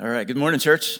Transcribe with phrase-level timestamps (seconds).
[0.00, 0.98] All right, good morning, church.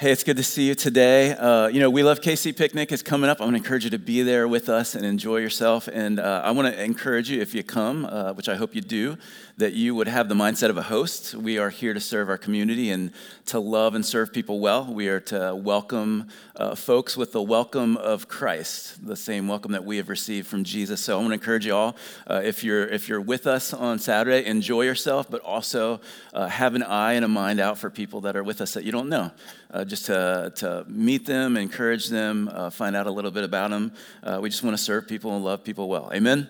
[0.00, 1.32] Hey, it's good to see you today.
[1.32, 2.92] Uh, you know, we love KC Picnic.
[2.92, 3.40] It's coming up.
[3.40, 5.88] I want to encourage you to be there with us and enjoy yourself.
[5.92, 8.80] And uh, I want to encourage you, if you come, uh, which I hope you
[8.80, 9.18] do,
[9.56, 11.34] that you would have the mindset of a host.
[11.34, 13.10] We are here to serve our community and
[13.46, 14.84] to love and serve people well.
[14.84, 19.84] We are to welcome uh, folks with the welcome of Christ, the same welcome that
[19.84, 21.00] we have received from Jesus.
[21.00, 21.96] So I want to encourage you all,
[22.28, 26.00] uh, if you're if you're with us on Saturday, enjoy yourself, but also
[26.32, 28.84] uh, have an eye and a mind out for people that are with us that
[28.84, 29.32] you don't know
[29.70, 33.70] uh, just to, to meet them, encourage them, uh, find out a little bit about
[33.70, 33.92] them.
[34.22, 36.10] Uh, we just want to serve people and love people well.
[36.14, 36.48] Amen?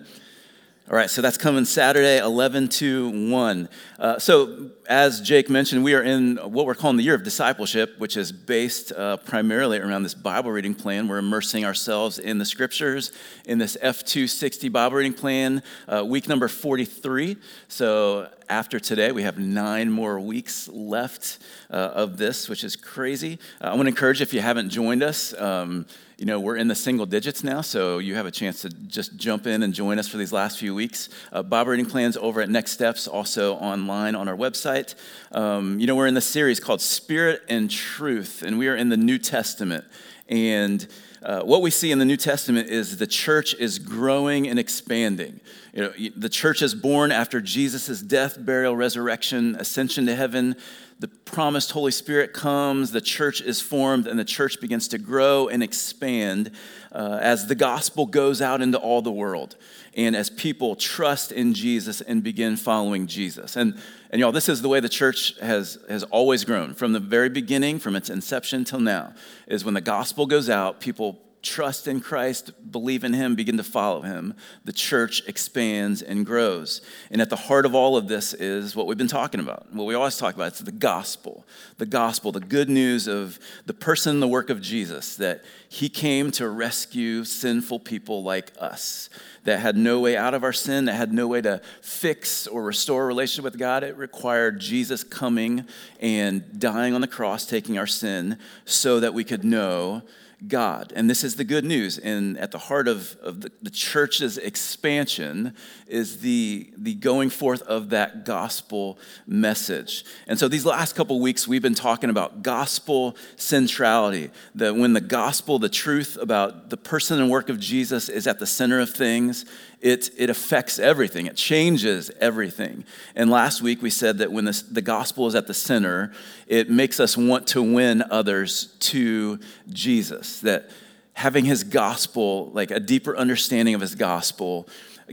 [0.89, 3.69] All right, so that's coming Saturday, 11 to 1.
[3.99, 7.99] Uh, so, as Jake mentioned, we are in what we're calling the year of discipleship,
[7.99, 11.07] which is based uh, primarily around this Bible reading plan.
[11.07, 13.11] We're immersing ourselves in the scriptures
[13.45, 17.37] in this F260 Bible reading plan, uh, week number 43.
[17.67, 21.37] So, after today, we have nine more weeks left
[21.69, 23.37] uh, of this, which is crazy.
[23.61, 25.85] Uh, I want to encourage if you haven't joined us, um,
[26.19, 29.15] you know, we're in the single digits now, so you have a chance to just
[29.15, 31.07] jump in and join us for these last few weeks.
[31.31, 34.95] Uh, Bible reading plans over at Next Steps, also online on our website.
[35.31, 38.89] Um, you know, we're in the series called Spirit and Truth, and we are in
[38.89, 39.85] the New Testament.
[40.27, 40.85] And
[41.23, 45.39] uh, what we see in the New Testament is the church is growing and expanding.
[45.73, 50.57] You know, the church is born after Jesus' death, burial, resurrection, ascension to heaven
[50.99, 55.47] the promised Holy Spirit comes, the church is formed, and the church begins to grow
[55.47, 56.51] and expand
[56.91, 59.55] uh, as the gospel goes out into all the world
[59.95, 63.55] and as people trust in Jesus and begin following Jesus.
[63.55, 63.79] And,
[64.09, 67.29] and y'all, this is the way the church has, has always grown from the very
[67.29, 69.13] beginning, from its inception till now,
[69.47, 73.63] is when the gospel goes out, people trust in Christ, believe in Him, begin to
[73.63, 74.33] follow Him,
[74.65, 76.81] the church expands and grows.
[77.09, 79.85] And at the heart of all of this is what we've been talking about, what
[79.85, 81.45] we always talk about it's the gospel.
[81.77, 86.31] The gospel, the good news of the person the work of Jesus, that He came
[86.31, 89.09] to rescue sinful people like us,
[89.43, 92.63] that had no way out of our sin, that had no way to fix or
[92.63, 93.83] restore a relationship with God.
[93.83, 95.65] It required Jesus coming
[95.99, 100.03] and dying on the cross, taking our sin, so that we could know
[100.47, 100.93] God.
[100.95, 101.97] And this is the good news.
[101.97, 105.53] And at the heart of, of the, the, church's expansion
[105.87, 108.97] is the, the going forth of that gospel
[109.27, 110.05] message.
[110.27, 114.29] And so these last couple weeks, we've been talking about gospel centrality.
[114.55, 118.39] That when the gospel, the truth about the person and work of Jesus is at
[118.39, 119.45] the center of things,
[119.81, 122.83] it, it affects everything, it changes everything.
[123.15, 126.11] And last week we said that when this, the gospel is at the center,
[126.47, 130.41] it makes us want to win others to Jesus.
[130.41, 130.69] That
[131.13, 134.67] having his gospel, like a deeper understanding of his gospel,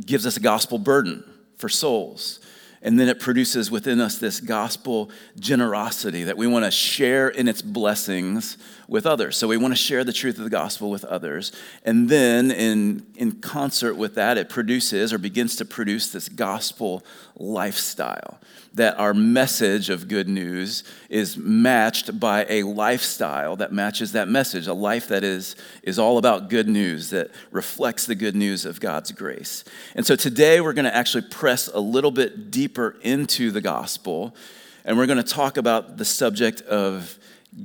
[0.05, 1.25] gives us a gospel burden
[1.57, 2.41] for souls.
[2.83, 7.49] And then it produces within us this gospel generosity that we want to share in
[7.49, 9.37] its blessings with others.
[9.37, 11.53] So we want to share the truth of the gospel with others.
[11.85, 17.05] And then, in, in concert with that, it produces or begins to produce this gospel
[17.37, 18.39] lifestyle.
[18.75, 24.67] That our message of good news is matched by a lifestyle that matches that message,
[24.67, 28.79] a life that is, is all about good news, that reflects the good news of
[28.79, 29.65] God's grace.
[29.95, 34.37] And so today we're going to actually press a little bit deeper into the gospel,
[34.85, 37.19] and we're going to talk about the subject of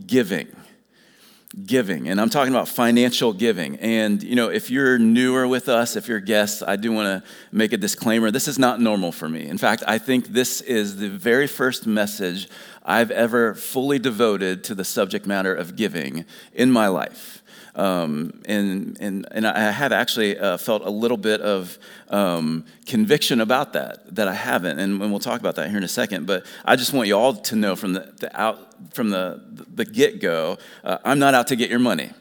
[0.08, 0.48] giving
[1.66, 3.76] giving and i'm talking about financial giving.
[3.78, 7.30] And you know if you're newer with us if you're guests i do want to
[7.52, 8.32] make a disclaimer.
[8.32, 9.48] This is not normal for me.
[9.48, 12.48] In fact i think this is the very first message
[12.84, 17.41] i've ever fully devoted to the subject matter of giving in my life
[17.76, 21.78] um, and, and, and I have actually uh, felt a little bit of
[22.10, 24.80] um, conviction about that, that I haven't.
[24.80, 26.28] And, and, we'll talk about that here in a second.
[26.28, 29.42] But I just want you all to know from the, the out, from the,
[29.74, 32.12] the get go, uh, I'm not out to get your money.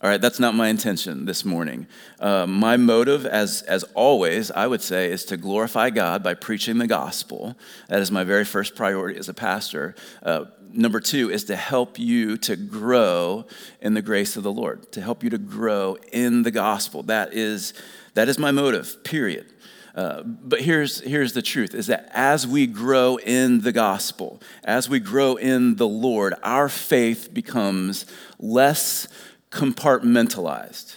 [0.00, 1.88] All right, that's not my intention this morning.
[2.20, 6.78] Uh, my motive, as, as always, I would say, is to glorify God by preaching
[6.78, 7.56] the gospel.
[7.88, 9.96] That is my very first priority as a pastor.
[10.22, 13.46] Uh, number two is to help you to grow
[13.80, 17.02] in the grace of the Lord, to help you to grow in the gospel.
[17.04, 17.74] That is,
[18.14, 19.46] that is my motive, period.
[19.94, 24.88] Uh, but here's, here's the truth is that as we grow in the gospel, as
[24.88, 28.06] we grow in the Lord, our faith becomes
[28.38, 29.08] less
[29.50, 30.96] compartmentalized.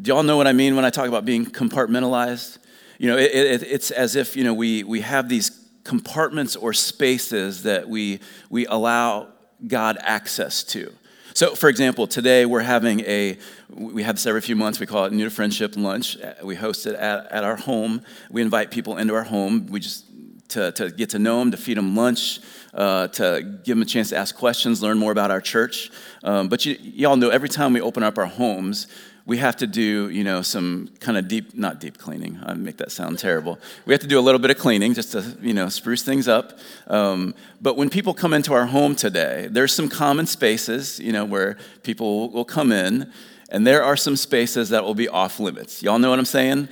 [0.00, 2.58] Do y'all know what I mean when I talk about being compartmentalized?
[2.98, 5.50] You know, it, it, it's as if, you know, we, we have these
[5.84, 9.28] compartments or spaces that we, we allow
[9.66, 10.92] God access to.
[11.34, 13.38] So, for example, today we're having a,
[13.70, 16.16] we have this every few months, we call it New to Friendship Lunch.
[16.42, 18.02] We host it at, at our home.
[18.30, 19.66] We invite people into our home.
[19.66, 20.04] We just
[20.50, 22.40] to, to get to know them, to feed them lunch,
[22.74, 25.90] uh, to give them a chance to ask questions, learn more about our church.
[26.22, 28.86] Um, but you, y'all know every time we open up our homes,
[29.30, 32.36] we have to do, you know, some kind of deep, not deep cleaning.
[32.42, 33.60] I make that sound terrible.
[33.86, 36.26] We have to do a little bit of cleaning just to, you know, spruce things
[36.26, 36.58] up.
[36.88, 41.24] Um, but when people come into our home today, there's some common spaces, you know,
[41.24, 43.12] where people will come in,
[43.50, 45.80] and there are some spaces that will be off limits.
[45.80, 46.68] Y'all know what I'm saying?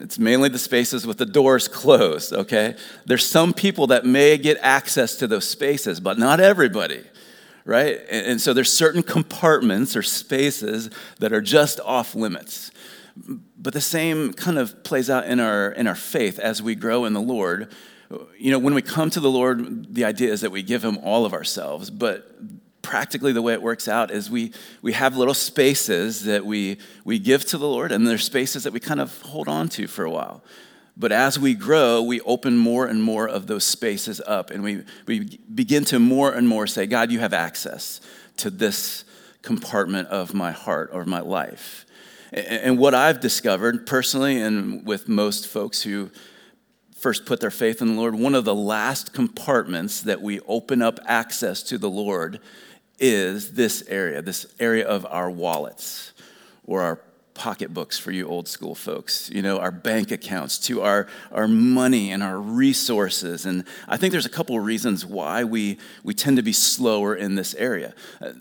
[0.00, 2.74] It's mainly the spaces with the doors closed, okay?
[3.06, 7.04] There's some people that may get access to those spaces, but not everybody
[7.64, 8.00] right?
[8.10, 12.70] And, so there's certain compartments or spaces that are just off limits.
[13.56, 17.04] But the same kind of plays out in our in our faith as we grow
[17.04, 17.70] in the Lord.
[18.38, 20.98] You know, when we come to the Lord, the idea is that we give him
[20.98, 22.30] all of ourselves, but
[22.82, 27.18] practically the way it works out is we we have little spaces that we we
[27.18, 30.04] give to the Lord and there's spaces that we kind of hold on to for
[30.04, 30.42] a while.
[30.96, 34.82] But as we grow, we open more and more of those spaces up, and we,
[35.06, 38.00] we begin to more and more say, God, you have access
[38.38, 39.04] to this
[39.40, 41.86] compartment of my heart or my life.
[42.32, 46.10] And what I've discovered personally, and with most folks who
[46.96, 50.80] first put their faith in the Lord, one of the last compartments that we open
[50.80, 52.38] up access to the Lord
[52.98, 56.12] is this area, this area of our wallets
[56.64, 57.00] or our
[57.34, 62.10] pocketbooks for you old school folks, you know, our bank accounts, to our, our money
[62.10, 63.46] and our resources.
[63.46, 67.14] And I think there's a couple of reasons why we, we tend to be slower
[67.14, 67.94] in this area.
[68.20, 68.32] Uh,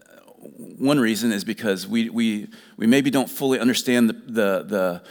[0.77, 2.47] one reason is because we, we,
[2.77, 5.03] we maybe don't fully understand the, the, the,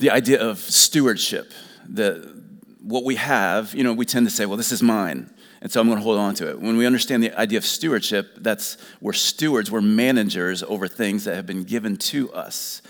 [0.00, 1.52] the idea of stewardship.
[1.88, 2.42] The,
[2.82, 5.30] what we have, you know, we tend to say, well, this is mine.
[5.62, 6.60] And so I'm going to hold on to it.
[6.60, 11.36] When we understand the idea of stewardship, that's we're stewards, we're managers over things that
[11.36, 12.82] have been given to us.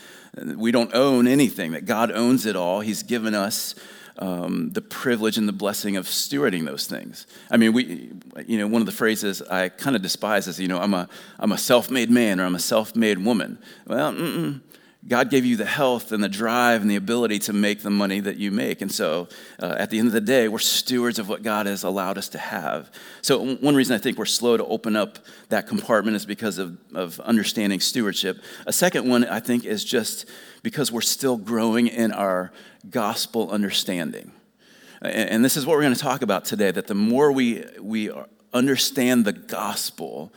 [0.42, 2.80] We don't own anything, that God owns it all.
[2.80, 3.74] He's given us
[4.19, 7.26] um, the privilege and the blessing of stewarding those things.
[7.50, 8.10] I mean, we,
[8.46, 11.10] you know, one of the phrases I kind of despise is, you know, I'm a,
[11.38, 13.58] I'm a self made man or I'm a self made woman.
[13.86, 14.60] Well.
[15.06, 18.20] God gave you the health and the drive and the ability to make the money
[18.20, 18.81] that you make.
[18.82, 19.28] And so
[19.60, 22.28] uh, at the end of the day, we're stewards of what God has allowed us
[22.31, 22.88] to have.
[23.20, 25.19] So, one reason I think we're slow to open up
[25.49, 28.43] that compartment is because of, of understanding stewardship.
[28.64, 30.26] A second one, I think, is just
[30.62, 32.52] because we're still growing in our
[32.88, 34.31] gospel understanding.
[35.00, 37.64] And, and this is what we're going to talk about today that the more we,
[37.81, 38.12] we
[38.52, 40.32] understand the gospel,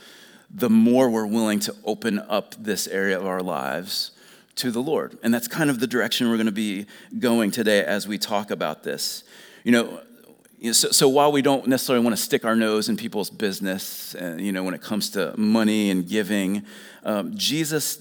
[0.49, 4.09] the more we're willing to open up this area of our lives
[4.55, 5.17] to the Lord.
[5.23, 6.85] And that's kind of the direction we're going to be
[7.19, 9.23] going today as we talk about this.
[9.63, 10.01] You know,
[10.71, 14.39] so, so, while we don't necessarily want to stick our nose in people's business, and,
[14.39, 16.65] you know, when it comes to money and giving,
[17.03, 17.99] um, Jesus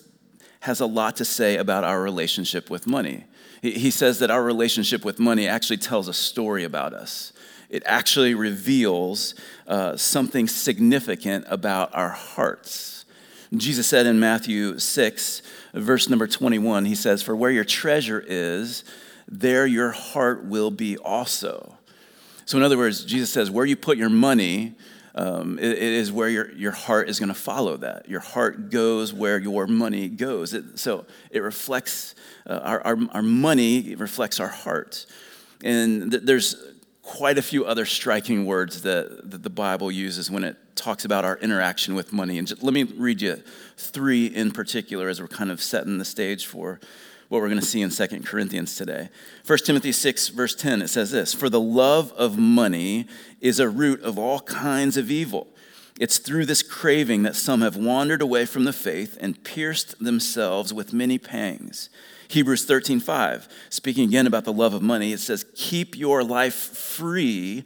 [0.61, 3.25] has a lot to say about our relationship with money.
[3.61, 7.33] He, he says that our relationship with money actually tells a story about us.
[7.69, 9.35] It actually reveals
[9.67, 13.05] uh, something significant about our hearts.
[13.55, 15.43] Jesus said in Matthew 6,
[15.75, 18.85] verse number 21, he says, For where your treasure is,
[19.29, 21.77] there your heart will be also.
[22.47, 24.75] So, in other words, Jesus says, Where you put your money,
[25.15, 28.09] um, it, it is where your, your heart is going to follow that.
[28.09, 30.53] Your heart goes where your money goes.
[30.55, 32.15] It, so it reflects,
[32.47, 35.07] uh, our, our, our money reflects our heart.
[35.63, 36.57] And th- there's
[37.05, 41.25] quite a few other striking words that, that the Bible uses when it talks about
[41.25, 42.39] our interaction with money.
[42.39, 43.43] And just, let me read you
[43.77, 46.81] three in particular as we're kind of setting the stage for
[47.29, 49.11] what we're going to see in 2 Corinthians today.
[49.47, 53.07] 1 Timothy 6, verse 10, it says this For the love of money
[53.41, 55.49] is a root of all kinds of evil.
[56.01, 60.73] It's through this craving that some have wandered away from the faith and pierced themselves
[60.73, 61.91] with many pangs.
[62.29, 67.65] Hebrews 13:5, speaking again about the love of money, it says, "Keep your life free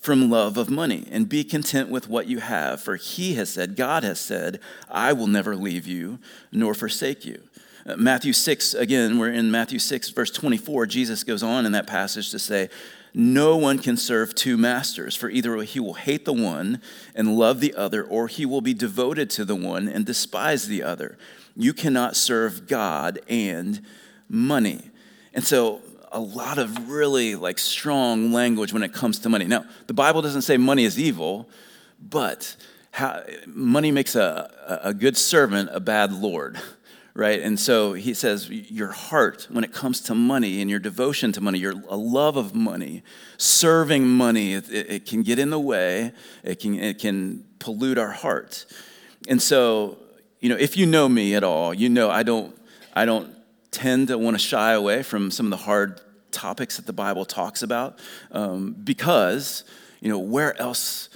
[0.00, 3.76] from love of money and be content with what you have, for he has said,
[3.76, 6.18] God has said, I will never leave you
[6.52, 7.42] nor forsake you."
[7.88, 10.84] Uh, Matthew 6, again, we're in Matthew 6, verse 24.
[10.86, 12.68] Jesus goes on in that passage to say,
[13.14, 16.82] No one can serve two masters, for either he will hate the one
[17.14, 20.82] and love the other, or he will be devoted to the one and despise the
[20.82, 21.16] other.
[21.58, 23.82] You cannot serve God and
[24.28, 24.80] money.
[25.34, 29.44] And so a lot of really like strong language when it comes to money.
[29.44, 31.48] Now, the Bible doesn't say money is evil,
[32.00, 32.56] but
[32.92, 36.60] how, money makes a, a good servant a bad Lord,
[37.14, 37.40] right?
[37.40, 41.40] And so he says your heart, when it comes to money and your devotion to
[41.40, 43.02] money, your love of money,
[43.36, 46.12] serving money, it, it can get in the way.
[46.44, 48.64] It can it can pollute our heart.
[49.28, 49.98] And so
[50.40, 52.56] you know, if you know me at all, you know I don't,
[52.94, 53.34] I don't
[53.70, 57.24] tend to want to shy away from some of the hard topics that the Bible
[57.24, 57.98] talks about
[58.32, 59.64] um, because,
[60.00, 61.08] you know, where else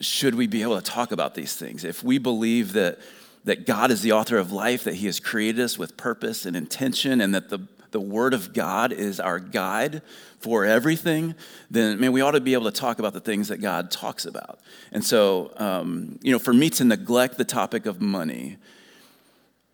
[0.00, 1.84] should we be able to talk about these things?
[1.84, 2.98] If we believe that,
[3.44, 6.56] that God is the author of life, that He has created us with purpose and
[6.56, 7.60] intention, and that the,
[7.92, 10.02] the Word of God is our guide
[10.38, 11.34] for everything,
[11.70, 14.24] then, man, we ought to be able to talk about the things that God talks
[14.24, 14.60] about.
[14.92, 18.56] And so, um, you know, for me to neglect the topic of money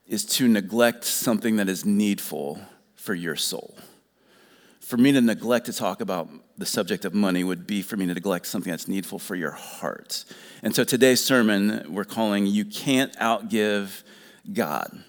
[0.06, 2.60] is to neglect something that is needful
[2.94, 3.76] for your soul.
[4.80, 8.06] For me to neglect to talk about the subject of money would be for me
[8.06, 10.24] to neglect something that's needful for your heart.
[10.62, 14.04] And so today's sermon we're calling You Can't Outgive
[14.52, 15.02] God.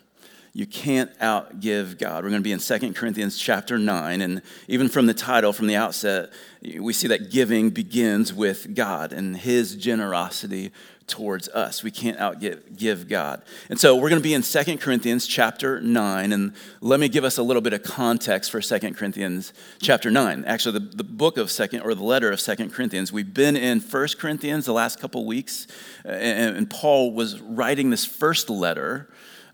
[0.58, 2.24] You can't outgive God.
[2.24, 4.22] We're going to be in 2 Corinthians chapter 9.
[4.22, 6.32] And even from the title, from the outset,
[6.80, 10.72] we see that giving begins with God and his generosity
[11.06, 11.84] towards us.
[11.84, 13.44] We can't outgive God.
[13.70, 16.32] And so we're going to be in 2 Corinthians chapter 9.
[16.32, 20.44] And let me give us a little bit of context for 2 Corinthians chapter 9.
[20.46, 23.12] Actually, the, the book of 2nd, or the letter of 2 Corinthians.
[23.12, 25.68] We've been in 1 Corinthians the last couple weeks.
[26.04, 29.08] And, and Paul was writing this first letter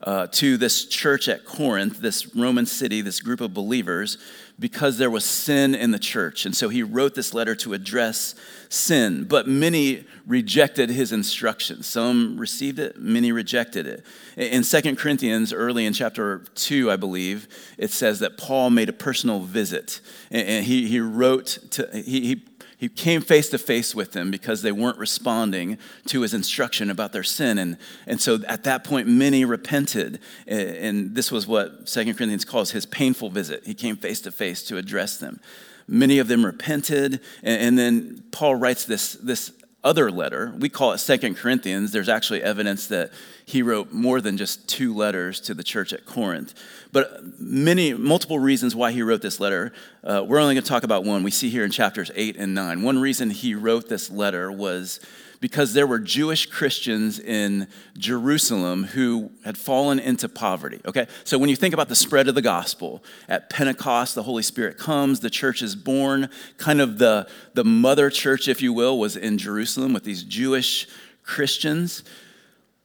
[0.03, 4.17] uh, to this church at Corinth, this Roman city, this group of believers,
[4.59, 6.45] because there was sin in the church.
[6.45, 8.35] And so he wrote this letter to address
[8.69, 9.25] sin.
[9.25, 11.87] But many rejected his instructions.
[11.87, 14.05] Some received it, many rejected it.
[14.37, 18.93] In Second Corinthians, early in chapter 2, I believe, it says that Paul made a
[18.93, 20.01] personal visit.
[20.31, 22.43] And he, he wrote to, he, he
[22.83, 27.13] he came face to face with them because they weren't responding to his instruction about
[27.13, 27.57] their sin.
[27.57, 30.19] And, and so at that point, many repented.
[30.47, 33.65] And this was what Second Corinthians calls his painful visit.
[33.65, 35.39] He came face to face to address them.
[35.87, 37.19] Many of them repented.
[37.43, 39.51] And then Paul writes this, this
[39.83, 40.53] other letter.
[40.57, 41.91] We call it Second Corinthians.
[41.91, 43.11] There's actually evidence that
[43.45, 46.53] he wrote more than just two letters to the church at Corinth.
[46.91, 49.73] But many, multiple reasons why he wrote this letter.
[50.03, 51.23] Uh, we're only going to talk about one.
[51.23, 52.81] We see here in chapters 8 and 9.
[52.81, 55.01] One reason he wrote this letter was
[55.43, 60.79] because there were Jewish Christians in Jerusalem who had fallen into poverty.
[60.85, 61.05] Okay?
[61.25, 64.77] So when you think about the spread of the gospel, at Pentecost, the Holy Spirit
[64.77, 66.29] comes, the church is born.
[66.55, 70.87] Kind of the, the mother church, if you will, was in Jerusalem with these Jewish
[71.23, 72.05] Christians.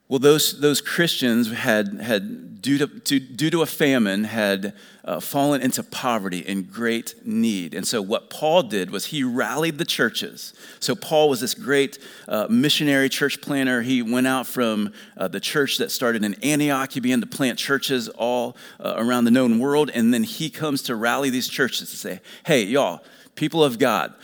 [0.09, 4.73] Well, those, those Christians had, had due, to, to, due to a famine, had
[5.05, 7.75] uh, fallen into poverty and great need.
[7.75, 10.55] And so, what Paul did was he rallied the churches.
[10.81, 13.83] So, Paul was this great uh, missionary church planner.
[13.83, 16.91] He went out from uh, the church that started in Antioch.
[16.93, 19.91] He began to plant churches all uh, around the known world.
[19.93, 24.15] And then he comes to rally these churches to say, hey, y'all, people of God,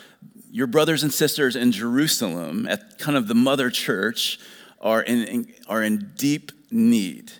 [0.51, 4.39] your brothers and sisters in Jerusalem at kind of the mother church
[4.85, 7.33] are in, are in deep need.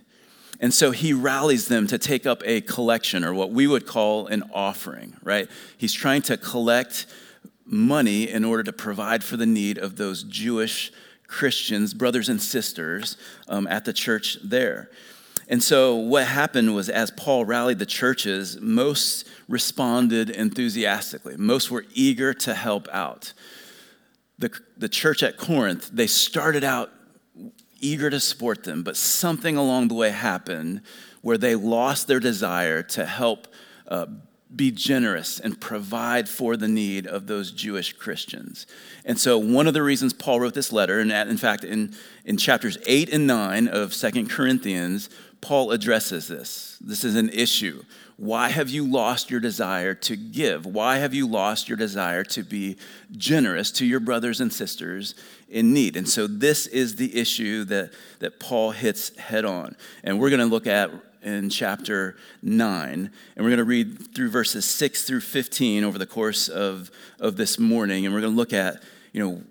[0.61, 4.27] And so he rallies them to take up a collection, or what we would call
[4.29, 5.49] an offering, right?
[5.77, 7.07] He's trying to collect
[7.67, 10.91] money in order to provide for the need of those Jewish
[11.27, 13.17] Christians, brothers and sisters
[13.49, 14.91] um, at the church there.
[15.49, 21.85] And so what happened was, as Paul rallied the churches, most responded enthusiastically, most were
[21.93, 23.35] eager to help out.
[24.39, 26.91] The, the church at Corinth, they started out
[27.81, 30.83] eager to support them, but something along the way happened
[31.23, 33.49] where they lost their desire to help
[33.89, 34.07] uh,
[34.57, 38.67] be generous and provide for the need of those Jewish Christians.
[39.05, 41.95] And so, one of the reasons Paul wrote this letter, and in fact, in,
[42.25, 46.79] in chapters 8 and 9 of Second Corinthians, Paul addresses this.
[46.81, 47.83] This is an issue.
[48.17, 50.65] Why have you lost your desire to give?
[50.65, 52.77] Why have you lost your desire to be
[53.11, 55.15] generous to your brothers and sisters
[55.49, 55.97] in need?
[55.97, 59.77] And so, this is the issue that, that Paul hits head on.
[60.03, 60.91] And we're going to look at
[61.25, 62.93] in chapter 9.
[62.93, 67.37] And we're going to read through verses 6 through 15 over the course of, of
[67.37, 68.05] this morning.
[68.05, 69.43] And we're going to look at, you know,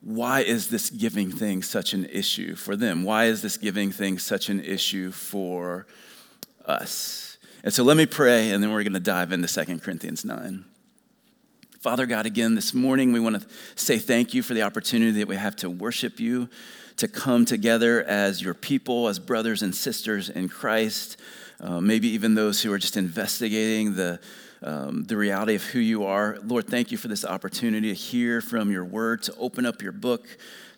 [0.00, 3.04] why is this giving thing such an issue for them?
[3.04, 5.86] Why is this giving thing such an issue for
[6.64, 7.38] us?
[7.62, 10.64] And so let me pray, and then we're going to dive into 2 Corinthians 9.
[11.80, 15.28] Father God, again, this morning we want to say thank you for the opportunity that
[15.28, 16.48] we have to worship you,
[16.96, 21.16] to come together as your people, as brothers and sisters in Christ,
[21.60, 24.20] uh, maybe even those who are just investigating the,
[24.62, 26.38] um, the reality of who you are.
[26.44, 29.92] Lord, thank you for this opportunity to hear from your word, to open up your
[29.92, 30.26] book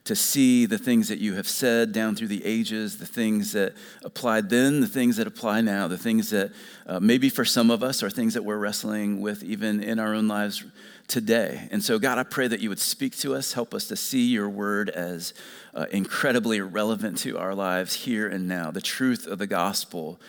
[0.06, 3.74] to see the things that you have said down through the ages, the things that
[4.04, 6.52] applied then, the things that apply now, the things that
[6.86, 10.14] uh, maybe for some of us are things that we're wrestling with even in our
[10.14, 10.64] own lives
[11.08, 11.68] today.
[11.72, 14.26] And so, God, I pray that you would speak to us, help us to see
[14.26, 15.34] your word as
[15.74, 18.70] uh, incredibly relevant to our lives here and now.
[18.70, 20.20] The truth of the gospel,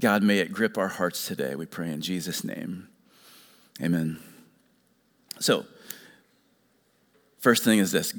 [0.00, 1.54] God, may it grip our hearts today.
[1.54, 2.88] We pray in Jesus' name.
[3.80, 4.18] Amen.
[5.38, 5.66] So,
[7.38, 8.12] first thing is this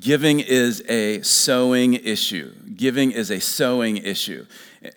[0.00, 2.52] giving is a sowing issue.
[2.74, 4.46] Giving is a sewing issue.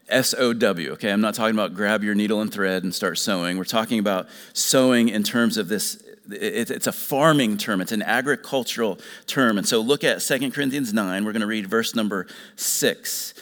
[0.07, 1.11] S O W, okay?
[1.11, 3.57] I'm not talking about grab your needle and thread and start sowing.
[3.57, 6.01] We're talking about sowing in terms of this.
[6.29, 9.57] It's a farming term, it's an agricultural term.
[9.57, 11.25] And so look at 2 Corinthians 9.
[11.25, 13.33] We're going to read verse number 6.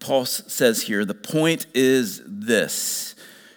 [0.00, 3.15] Paul says here the point is this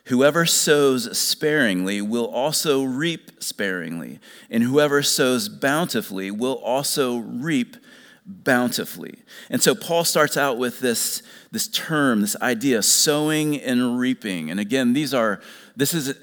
[0.10, 7.78] Whoever sows sparingly will also reap sparingly, and whoever sows bountifully will also reap
[8.26, 9.20] bountifully.
[9.52, 14.50] And so Paul starts out with this, this term, this idea, sowing and reaping.
[14.50, 15.42] And again, these are,
[15.76, 16.16] this is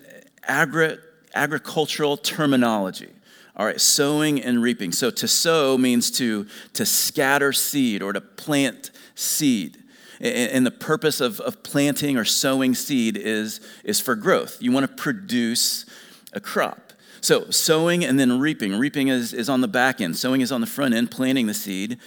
[0.43, 0.99] agri-
[1.33, 3.11] agricultural terminology.
[3.57, 4.91] All right, sowing and reaping.
[4.91, 9.85] So to sow means to, to scatter seed or to plant seed.
[10.21, 14.59] And the purpose of, of planting or sowing seed is, is for growth.
[14.61, 15.85] You want to produce
[16.33, 16.87] a crop.
[17.21, 18.79] So, sowing and then reaping.
[18.79, 21.55] Reaping is, is on the back end, sowing is on the front end, planting the
[21.55, 21.99] seed.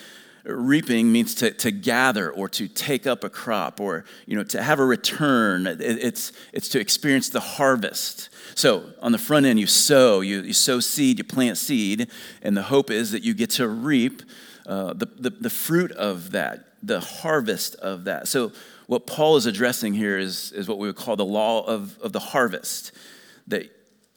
[0.45, 4.63] Reaping means to, to gather or to take up a crop or you know, to
[4.63, 5.67] have a return.
[5.67, 8.29] It, it's, it's to experience the harvest.
[8.55, 12.07] So, on the front end, you sow, you, you sow seed, you plant seed,
[12.41, 14.21] and the hope is that you get to reap
[14.69, 18.27] uh, the, the, the fruit of that the harvest of that.
[18.27, 18.51] So,
[18.87, 22.11] what Paul is addressing here is, is what we would call the law of, of
[22.11, 22.91] the harvest
[23.47, 23.69] that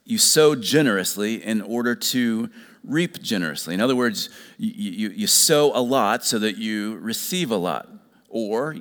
[0.04, 2.48] you sow generously in order to
[2.82, 3.74] reap generously.
[3.74, 7.88] In other words, you, you, you sow a lot so that you receive a lot.
[8.30, 8.76] Or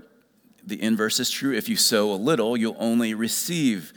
[0.64, 3.92] the inverse is true if you sow a little, you'll only receive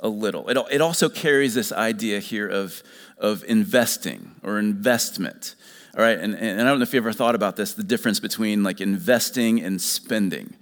[0.00, 0.48] a little.
[0.48, 2.82] It, it also carries this idea here of,
[3.16, 5.54] of investing or investment.
[5.98, 8.20] All right, and, and I don't know if you ever thought about this the difference
[8.20, 10.54] between like investing and spending.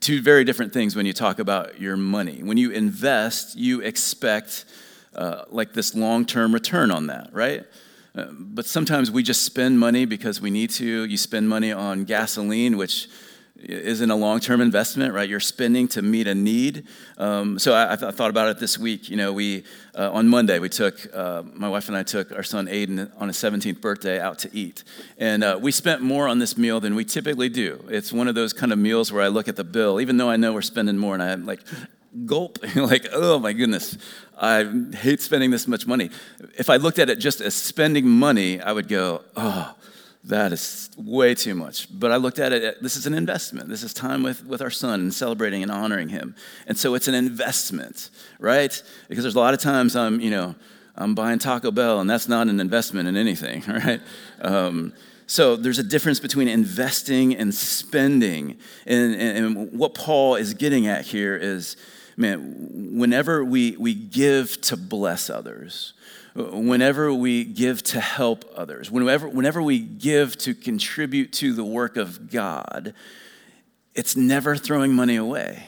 [0.00, 2.42] Two very different things when you talk about your money.
[2.42, 4.64] When you invest, you expect
[5.14, 7.62] uh, like this long term return on that, right?
[8.16, 11.04] Uh, but sometimes we just spend money because we need to.
[11.04, 13.08] You spend money on gasoline, which
[13.56, 15.28] isn't a long-term investment, right?
[15.28, 16.86] You're spending to meet a need.
[17.18, 19.08] Um, so I, I, thought about it this week.
[19.08, 19.62] You know, we
[19.94, 23.28] uh, on Monday we took uh, my wife and I took our son Aiden on
[23.28, 24.82] his 17th birthday out to eat,
[25.18, 27.84] and uh, we spent more on this meal than we typically do.
[27.88, 30.30] It's one of those kind of meals where I look at the bill, even though
[30.30, 31.60] I know we're spending more, and I'm like,
[32.26, 33.96] gulp, like, oh my goodness,
[34.36, 34.64] I
[34.96, 36.10] hate spending this much money.
[36.58, 39.76] If I looked at it just as spending money, I would go, oh
[40.26, 41.86] that is way too much.
[41.90, 43.68] But I looked at it, this is an investment.
[43.68, 46.34] This is time with, with our son and celebrating and honoring him.
[46.66, 48.82] And so it's an investment, right?
[49.08, 50.54] Because there's a lot of times I'm, you know,
[50.96, 54.00] I'm buying Taco Bell and that's not an investment in anything, right?
[54.40, 54.94] Um,
[55.26, 58.56] so there's a difference between investing and spending.
[58.86, 61.76] And, and, and what Paul is getting at here is,
[62.16, 65.94] man, whenever we, we give to bless others,
[66.34, 71.96] whenever we give to help others, whenever, whenever we give to contribute to the work
[71.96, 72.94] of God,
[73.94, 75.64] it's never throwing money away.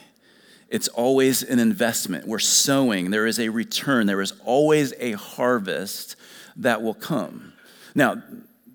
[0.69, 2.27] It's always an investment.
[2.27, 6.17] We're sowing, there is a return, there is always a harvest
[6.57, 7.53] that will come.
[7.95, 8.21] Now,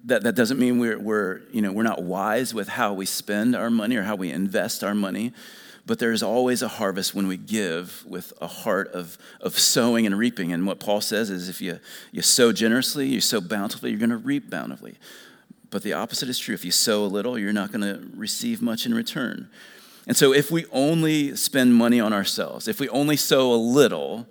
[0.05, 3.55] that, that doesn't mean we're, we're, you know, we're not wise with how we spend
[3.55, 5.33] our money or how we invest our money
[5.85, 10.17] but there's always a harvest when we give with a heart of, of sowing and
[10.17, 10.53] reaping.
[10.53, 11.81] And what Paul says is if you,
[12.13, 14.95] you sow generously, you sow bountifully, you're going to reap bountifully.
[15.71, 16.55] But the opposite is true.
[16.55, 19.49] If you sow a little, you're not going to receive much in return.
[20.07, 24.27] And so if we only spend money on ourselves, if we only sow a little,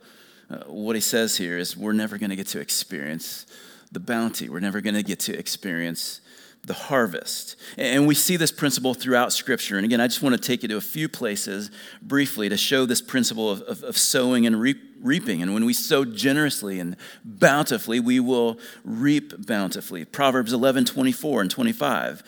[0.50, 3.46] uh, what he says here is we're never going to get to experience
[3.92, 4.50] the bounty.
[4.50, 6.21] We're never going to get to experience
[6.64, 7.56] the harvest.
[7.78, 9.78] And we see this principle throughout Scripture.
[9.78, 11.72] And again, I just want to take you to a few places
[12.02, 15.42] briefly to show this principle of, of, of sowing and reap, reaping.
[15.42, 16.96] And when we sow generously and
[17.26, 20.06] bountifully, we will reap bountifully.
[20.06, 22.24] Proverbs 11 24 and 25.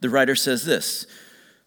[0.00, 1.06] The writer says this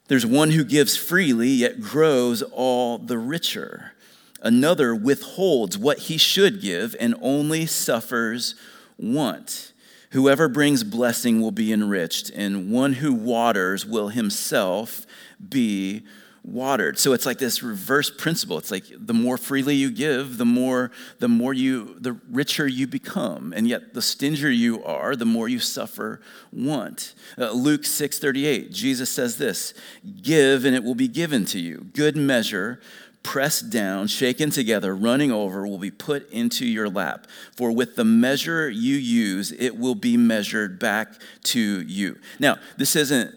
[0.08, 3.94] There's one who gives freely, yet grows all the richer.
[4.42, 8.56] Another withholds what he should give and only suffers
[8.98, 9.74] want.
[10.12, 15.06] Whoever brings blessing will be enriched, and one who waters will himself
[15.48, 16.04] be
[16.44, 16.98] watered.
[16.98, 18.58] So it's like this reverse principle.
[18.58, 22.88] It's like the more freely you give, the more the more you the richer you
[22.88, 27.14] become, and yet the stingier you are, the more you suffer want.
[27.38, 29.74] Uh, Luke 6:38, Jesus says this,
[30.22, 31.88] "Give and it will be given to you.
[31.94, 32.80] Good measure,
[33.24, 37.28] pressed down, shaken together, running over, will be put into your lap.
[37.56, 42.18] For with the measure you use, it will be measured back to you.
[42.40, 43.36] Now, this isn't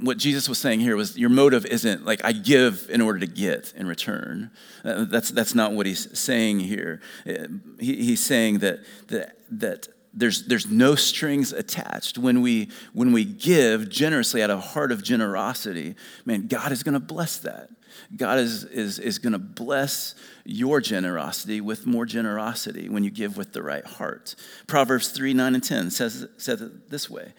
[0.00, 3.26] what Jesus was saying here was your motive isn't like I give in order to
[3.26, 4.50] get in return.
[4.84, 7.00] Uh, that's, that's not what he's saying here.
[7.26, 7.46] Uh,
[7.78, 12.18] he, he's saying that, that, that there's, there's no strings attached.
[12.18, 16.82] When we, when we give generously out of a heart of generosity, man, God is
[16.82, 17.70] going to bless that.
[18.16, 23.36] God is, is, is going to bless your generosity with more generosity when you give
[23.36, 24.34] with the right heart.
[24.66, 27.32] Proverbs 3 9 and 10 says, says it this way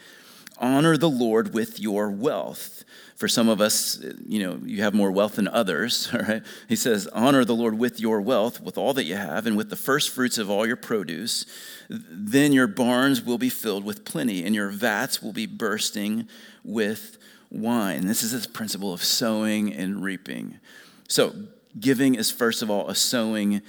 [0.57, 2.83] Honor the Lord with your wealth.
[3.15, 6.43] For some of us, you know, you have more wealth than others, all right?
[6.67, 9.69] He says, Honor the Lord with your wealth, with all that you have, and with
[9.69, 11.45] the first fruits of all your produce.
[11.89, 16.27] Then your barns will be filled with plenty, and your vats will be bursting
[16.63, 17.17] with
[17.49, 18.08] wine.
[18.08, 20.60] This is this principle of sowing and reaping.
[21.08, 21.34] So,
[21.79, 23.62] giving is first of all a sowing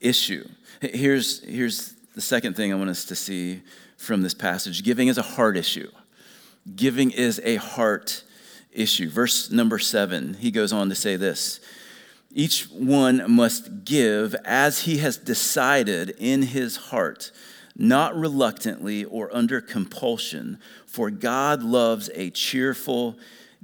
[0.00, 0.48] issue.
[0.80, 3.62] Here's, here's the second thing I want us to see
[3.96, 5.90] from this passage giving is a heart issue.
[6.74, 8.24] Giving is a heart
[8.72, 9.08] issue.
[9.08, 11.60] Verse number seven, he goes on to say this
[12.32, 17.30] Each one must give as he has decided in his heart,
[17.76, 23.18] not reluctantly or under compulsion, for God loves a cheerful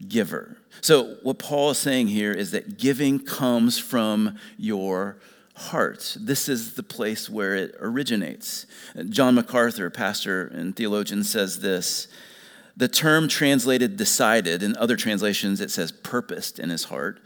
[0.07, 0.57] giver.
[0.81, 5.19] So, what Paul is saying here is that giving comes from your
[5.57, 6.17] heart.
[6.21, 8.67] This is the place where it originates.
[9.09, 12.09] John MacArthur, pastor and theologian, says this
[12.77, 17.21] The term translated decided, in other translations it says purposed in his heart.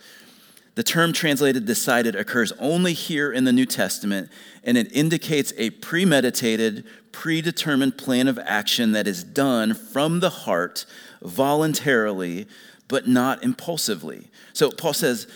[0.74, 4.30] The term translated decided occurs only here in the New Testament,
[4.64, 10.86] and it indicates a premeditated, predetermined plan of action that is done from the heart
[11.20, 12.46] voluntarily,
[12.88, 14.28] but not impulsively.
[14.54, 15.26] So Paul says,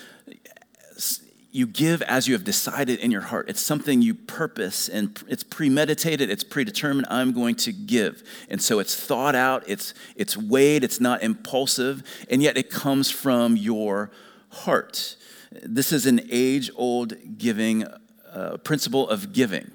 [1.57, 3.49] you give as you have decided in your heart.
[3.49, 7.07] It's something you purpose and it's premeditated, it's predetermined.
[7.11, 8.23] I'm going to give.
[8.51, 13.11] And so it's thought out, it's, it's weighed, it's not impulsive, and yet it comes
[13.11, 14.11] from your
[14.51, 15.17] heart.
[15.51, 17.87] This is an age old giving
[18.33, 19.71] uh, principle of giving.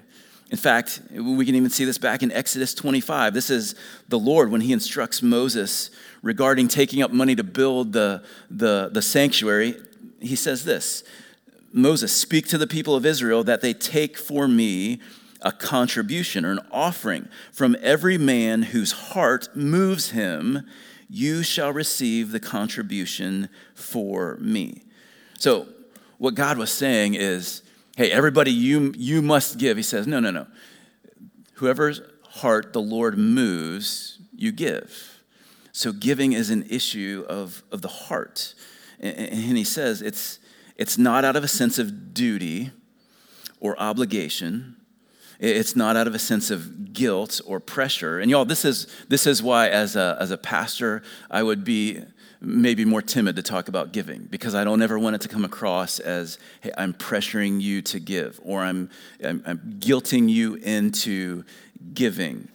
[0.50, 3.32] In fact, we can even see this back in Exodus 25.
[3.32, 3.74] This is
[4.08, 9.00] the Lord when he instructs Moses regarding taking up money to build the, the, the
[9.00, 9.76] sanctuary.
[10.20, 11.04] He says this
[11.72, 15.00] Moses, speak to the people of Israel that they take for me
[15.40, 20.66] a contribution or an offering from every man whose heart moves him.
[21.08, 24.82] You shall receive the contribution for me.
[25.42, 25.66] So,
[26.18, 27.62] what God was saying is,
[27.96, 29.76] hey, everybody, you, you must give.
[29.76, 30.46] He says, no, no, no.
[31.54, 35.20] Whoever's heart the Lord moves, you give.
[35.72, 38.54] So, giving is an issue of, of the heart.
[39.00, 40.38] And, he says it's,
[40.76, 42.70] it's not out of a sense of duty
[43.58, 44.76] or obligation.
[45.42, 48.20] It's not out of a sense of guilt or pressure.
[48.20, 52.00] And y'all, this is, this is why, as a, as a pastor, I would be
[52.40, 55.44] maybe more timid to talk about giving because I don't ever want it to come
[55.44, 58.88] across as, hey, I'm pressuring you to give or I'm,
[59.24, 61.42] I'm, I'm guilting you into
[61.92, 62.46] giving.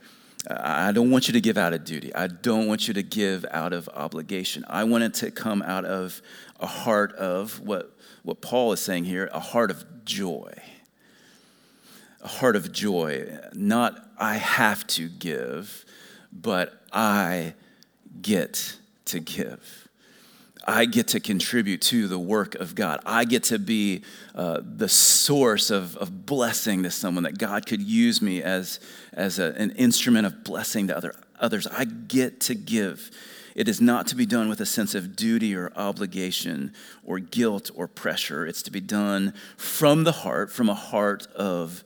[0.50, 2.16] I don't want you to give out of duty.
[2.16, 4.64] I don't want you to give out of obligation.
[4.70, 6.22] I want it to come out of
[6.62, 10.54] a heart of what, what Paul is saying here a heart of joy.
[12.22, 13.38] A heart of joy.
[13.54, 15.86] Not I have to give,
[16.32, 17.54] but I
[18.22, 19.88] get to give.
[20.70, 23.00] I get to contribute to the work of God.
[23.06, 24.04] I get to be
[24.36, 28.82] uh, the source of, of blessing to someone, that God could use me as,
[29.14, 31.68] as a, an instrument of blessing to other, others.
[31.68, 33.12] I get to give.
[33.56, 36.74] It is not to be done with a sense of duty or obligation
[37.06, 38.46] or guilt or pressure.
[38.46, 41.84] It's to be done from the heart, from a heart of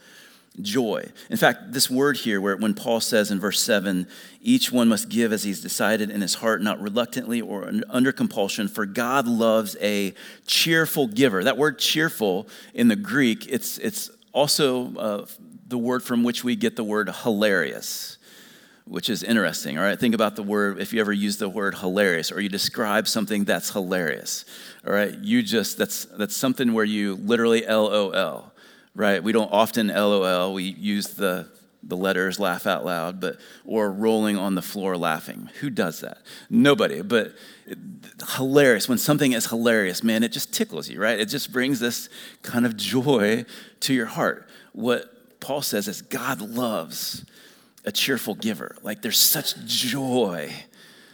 [0.64, 1.06] joy.
[1.30, 4.08] In fact, this word here, where when Paul says in verse 7,
[4.42, 8.68] each one must give as he's decided in his heart, not reluctantly or under compulsion,
[8.68, 10.14] for God loves a
[10.48, 11.44] cheerful giver.
[11.44, 15.26] That word cheerful in the Greek, it's, it's also uh,
[15.68, 18.18] the word from which we get the word hilarious.
[18.86, 19.98] Which is interesting, all right?
[19.98, 23.46] Think about the word, if you ever use the word hilarious or you describe something
[23.46, 24.44] that's hilarious,
[24.86, 25.18] all right?
[25.20, 28.51] You just, that's, that's something where you literally LOL
[28.96, 29.24] right?
[29.24, 30.54] We don't often LOL.
[30.54, 31.50] We use the
[31.84, 35.50] the letters laugh out loud, but or rolling on the floor laughing.
[35.62, 36.20] Who does that?
[36.50, 37.02] Nobody.
[37.02, 37.34] But
[38.36, 41.20] hilarious when something is hilarious, man, it just tickles you, right?
[41.20, 42.10] It just brings this
[42.44, 43.46] kind of joy
[43.82, 44.48] to your heart.
[44.74, 47.26] What Paul says is God loves
[47.84, 48.76] a cheerful giver.
[48.84, 50.54] Like there's such joy.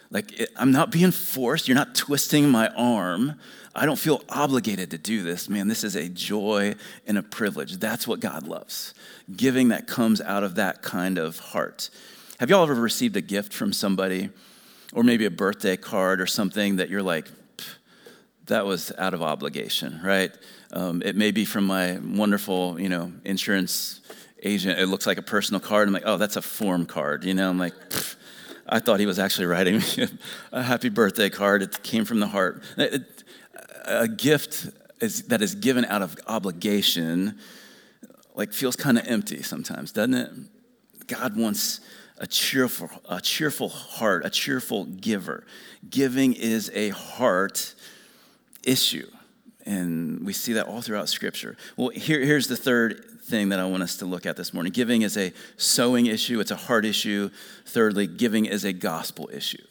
[0.10, 1.67] Like it, I'm not being forced.
[1.67, 3.39] You're not twisting my arm.
[3.76, 5.50] I don't feel obligated to do this.
[5.50, 7.78] Man, this is a joy and a privilege.
[7.78, 8.93] That's what God loves.
[9.36, 11.89] Giving that comes out of that kind of heart.
[12.39, 14.30] Have y'all ever received a gift from somebody
[14.93, 17.28] or maybe a birthday card or something that you're like,
[18.46, 20.32] that was out of obligation, right?
[20.72, 24.02] Um, it may be from my wonderful, you know, insurance
[24.43, 24.80] agent.
[24.80, 25.88] It looks like a personal card.
[25.88, 27.26] I'm like, oh, that's a form card.
[27.26, 27.74] You know, I'm like,
[28.69, 30.08] I thought he was actually writing me
[30.51, 31.62] a happy birthday card.
[31.62, 32.63] It came from the heart.
[33.86, 37.39] A gift is, that is given out of obligation,
[38.36, 40.32] like feels kind of empty sometimes, doesn't it?
[41.08, 41.80] God wants
[42.17, 45.45] a cheerful, a cheerful heart, a cheerful giver.
[45.89, 47.73] Giving is a heart
[48.63, 49.10] issue.
[49.65, 51.58] And we see that all throughout Scripture.
[51.75, 54.71] Well, here, here's the third thing that I want us to look at this morning
[54.71, 57.29] giving is a sowing issue, it's a heart issue.
[57.65, 59.63] Thirdly, giving is a gospel issue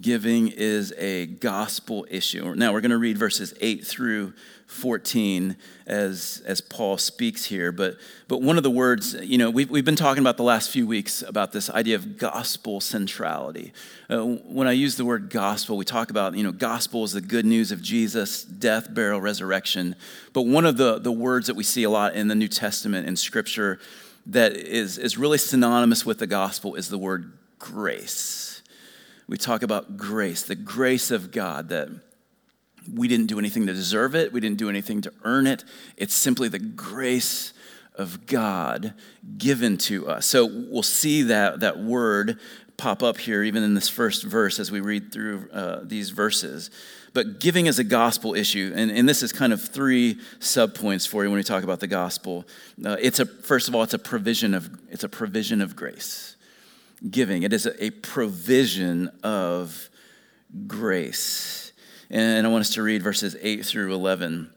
[0.00, 2.54] giving is a gospel issue.
[2.54, 4.34] Now we're going to read verses 8 through
[4.66, 7.72] 14 as, as Paul speaks here.
[7.72, 7.96] But,
[8.28, 10.86] but one of the words, you know, we've, we've been talking about the last few
[10.86, 13.72] weeks about this idea of gospel centrality.
[14.10, 17.20] Uh, when I use the word gospel, we talk about, you know, gospel is the
[17.20, 19.94] good news of Jesus, death, burial, resurrection.
[20.32, 23.08] But one of the, the words that we see a lot in the New Testament
[23.08, 23.78] in Scripture
[24.26, 28.46] that is, is really synonymous with the gospel is the word grace
[29.28, 31.88] we talk about grace, the grace of God, that
[32.92, 35.64] we didn't do anything to deserve it, we didn't do anything to earn it.
[35.96, 37.52] It's simply the grace
[37.94, 38.94] of God
[39.38, 40.26] given to us.
[40.26, 42.38] So we'll see that, that word
[42.76, 46.70] pop up here, even in this first verse as we read through uh, these verses.
[47.14, 51.24] But giving is a gospel issue, and, and this is kind of three subpoints for
[51.24, 52.44] you when we talk about the gospel.
[52.84, 56.36] Uh, it's a first of all, it's a provision of it's a provision of grace
[57.10, 59.88] giving, it is a provision of
[60.66, 61.65] grace.
[62.10, 64.50] And I want us to read verses 8 through 11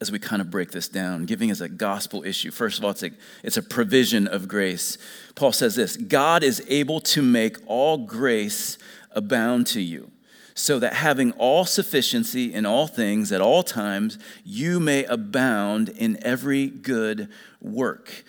[0.00, 1.24] as we kind of break this down.
[1.24, 2.50] Giving is a gospel issue.
[2.50, 3.10] First of all, it's a,
[3.42, 4.98] it's a provision of grace.
[5.34, 8.78] Paul says this God is able to make all grace
[9.12, 10.10] abound to you,
[10.54, 16.18] so that having all sufficiency in all things at all times, you may abound in
[16.24, 17.28] every good
[17.60, 18.24] work.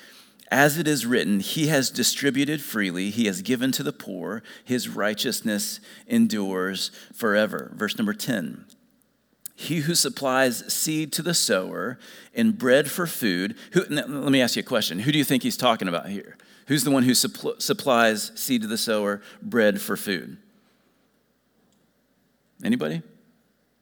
[0.51, 4.89] As it is written, He has distributed freely, He has given to the poor, His
[4.89, 7.71] righteousness endures forever.
[7.75, 8.65] Verse number 10.
[9.55, 11.99] He who supplies seed to the sower
[12.33, 13.57] and bread for food.
[13.73, 14.99] Who, let me ask you a question.
[14.99, 16.38] Who do you think he's talking about here?
[16.67, 20.38] Who's the one who suppl- supplies seed to the sower, bread for food?
[22.63, 23.01] Anybody?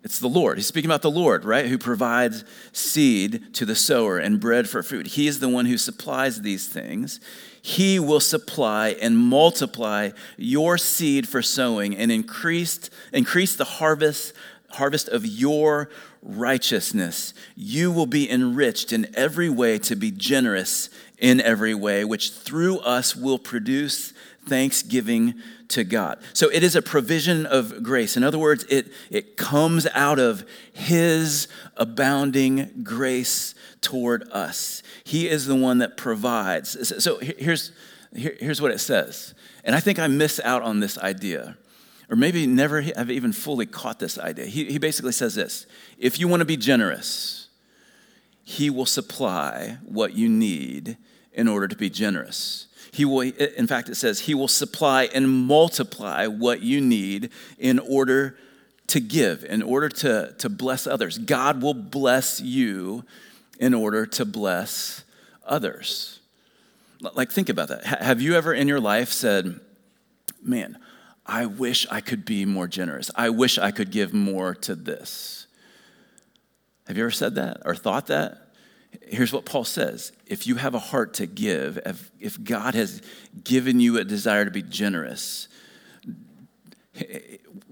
[0.04, 0.58] It's the Lord.
[0.58, 1.66] He's speaking about the Lord, right?
[1.66, 5.08] Who provides seed to the sower and bread for food.
[5.08, 7.20] He is the one who supplies these things.
[7.62, 14.34] He will supply and multiply your seed for sowing and increase, increase the harvest,
[14.70, 15.90] harvest of your
[16.22, 17.34] righteousness.
[17.56, 22.80] You will be enriched in every way to be generous in every way, which through
[22.80, 24.14] us will produce
[24.48, 25.36] thanksgiving
[25.70, 26.20] to God.
[26.34, 28.16] So it is a provision of grace.
[28.18, 34.82] In other words, it, it comes out of His abounding grace toward us.
[35.04, 37.04] He is the one that provides.
[37.04, 37.72] So here's,
[38.14, 39.34] here's what it says.
[39.64, 41.58] And I think I miss out on this idea,
[42.10, 44.46] or maybe never have even fully caught this idea.
[44.46, 47.50] He, he basically says this if you want to be generous,
[48.44, 50.98] He will supply what you need
[51.34, 52.66] in order to be generous.
[52.91, 57.80] He will, in fact, it says, He will supply and multiply what you need in
[57.80, 58.38] order
[58.88, 61.17] to give, in order to, to bless others.
[61.17, 63.04] God will bless you
[63.60, 65.04] in order to bless
[65.45, 66.19] others.
[67.02, 67.86] Like, think about that.
[67.86, 69.60] Have you ever in your life said,
[70.41, 70.78] Man,
[71.26, 73.12] I wish I could be more generous.
[73.15, 75.47] I wish I could give more to this.
[76.88, 78.47] Have you ever said that or thought that?
[79.06, 83.02] Here's what Paul says if you have a heart to give, if, if God has
[83.44, 85.48] given you a desire to be generous,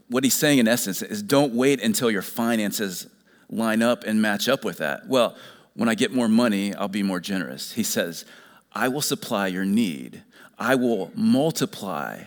[0.08, 3.08] what he's saying in essence is don't wait until your finances
[3.50, 5.08] line up and match up with that.
[5.08, 5.36] Well,
[5.74, 7.74] when I get more money, I'll be more generous.
[7.74, 8.26] He says,
[8.72, 10.24] I will supply your need,
[10.58, 12.24] I will multiply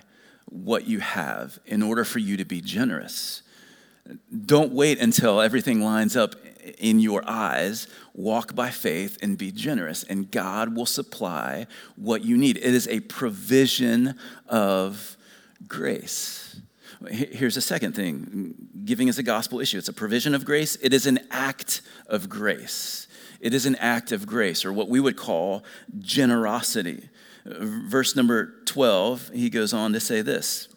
[0.47, 3.43] what you have in order for you to be generous.
[4.47, 6.35] Don't wait until everything lines up
[6.79, 7.87] in your eyes,
[8.18, 12.57] walk by faith and be generous, and God will supply what you need.
[12.57, 15.16] It is a provision of
[15.68, 16.61] grace.
[17.09, 19.78] Here's a second thing giving is a gospel issue.
[19.78, 23.07] It's a provision of grace, it is an act of grace.
[23.40, 25.62] It is an act of grace, or what we would call
[26.00, 27.09] generosity.
[27.46, 30.68] Verse number 12, he goes on to say this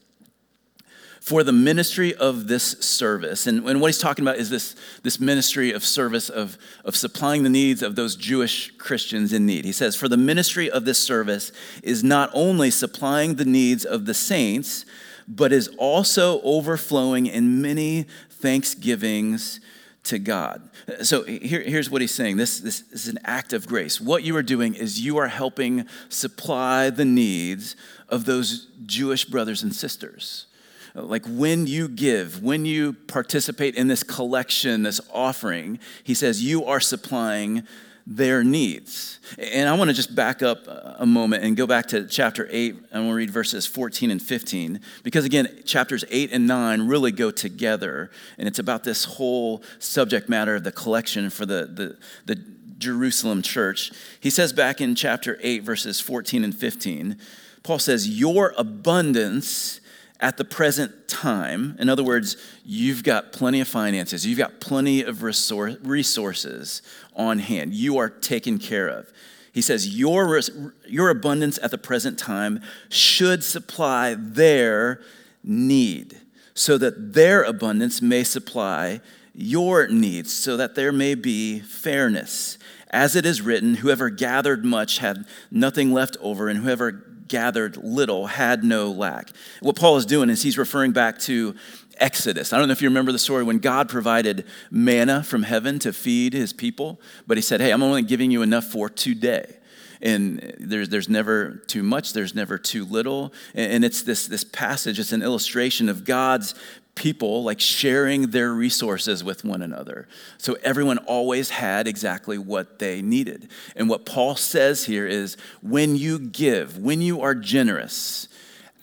[1.22, 3.46] for the ministry of this service.
[3.46, 7.44] And, and what he's talking about is this, this ministry of service of, of supplying
[7.44, 9.64] the needs of those Jewish Christians in need.
[9.64, 11.52] He says, For the ministry of this service
[11.84, 14.84] is not only supplying the needs of the saints,
[15.28, 19.60] but is also overflowing in many thanksgivings
[20.06, 20.72] to God.
[21.04, 24.02] So here, here's what he's saying this, this is an act of grace.
[24.02, 27.76] What you are doing is you are helping supply the needs
[28.10, 30.48] of those Jewish brothers and sisters.
[30.94, 36.66] Like when you give, when you participate in this collection, this offering, he says you
[36.66, 37.64] are supplying
[38.06, 39.20] their needs.
[39.38, 42.76] And I want to just back up a moment and go back to chapter 8.
[42.92, 44.80] and we'll read verses 14 and 15.
[45.04, 48.12] Because again, chapters 8 and 9 really go together.
[48.38, 52.44] And it's about this whole subject matter of the collection for the, the, the
[52.78, 53.92] Jerusalem church.
[54.20, 57.18] He says back in chapter 8, verses 14 and 15,
[57.64, 59.81] Paul says, Your abundance
[60.22, 61.76] at the present time.
[61.80, 66.82] In other words, you've got plenty of finances, you've got plenty of resources
[67.16, 67.74] on hand.
[67.74, 69.12] You are taken care of.
[69.52, 70.40] He says, your,
[70.88, 75.02] your abundance at the present time should supply their
[75.44, 76.22] need,
[76.54, 79.02] so that their abundance may supply
[79.34, 82.58] your needs, so that there may be fairness.
[82.92, 86.92] As it is written, whoever gathered much had nothing left over, and whoever
[87.32, 89.32] gathered little had no lack.
[89.62, 91.56] What Paul is doing is he's referring back to
[91.98, 92.52] Exodus.
[92.52, 95.94] I don't know if you remember the story when God provided manna from heaven to
[95.94, 99.56] feed his people, but he said, Hey, I'm only giving you enough for today.
[100.02, 103.34] And there's, there's never too much, there's never too little.
[103.54, 106.56] And it's this, this passage, it's an illustration of God's
[106.96, 110.08] people like sharing their resources with one another.
[110.38, 113.50] So everyone always had exactly what they needed.
[113.76, 118.28] And what Paul says here is when you give, when you are generous,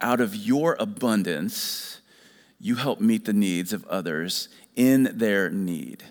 [0.00, 2.00] out of your abundance,
[2.60, 6.04] you help meet the needs of others in their need.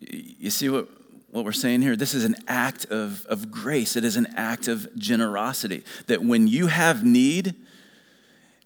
[0.00, 0.88] You see what,
[1.30, 1.96] what we're saying here?
[1.96, 5.84] This is an act of, of grace, it is an act of generosity.
[6.06, 7.54] That when you have need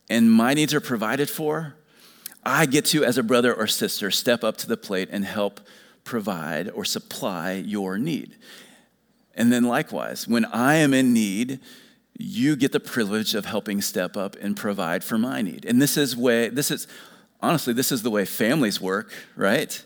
[0.09, 1.75] and my needs are provided for,
[2.45, 5.61] I get to, as a brother or sister, step up to the plate and help
[6.05, 8.37] provide or supply your need.
[9.35, 11.61] And then likewise, when I am in need,
[12.19, 15.65] you get the privilege of helping step up and provide for my need.
[15.65, 16.87] And this is way this is
[17.41, 19.83] honestly this is the way families work, right?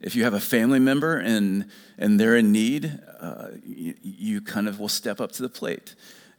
[0.00, 1.66] If you have a family member and
[1.98, 5.94] and they're in need, uh, you, you, kind of will step up to the plate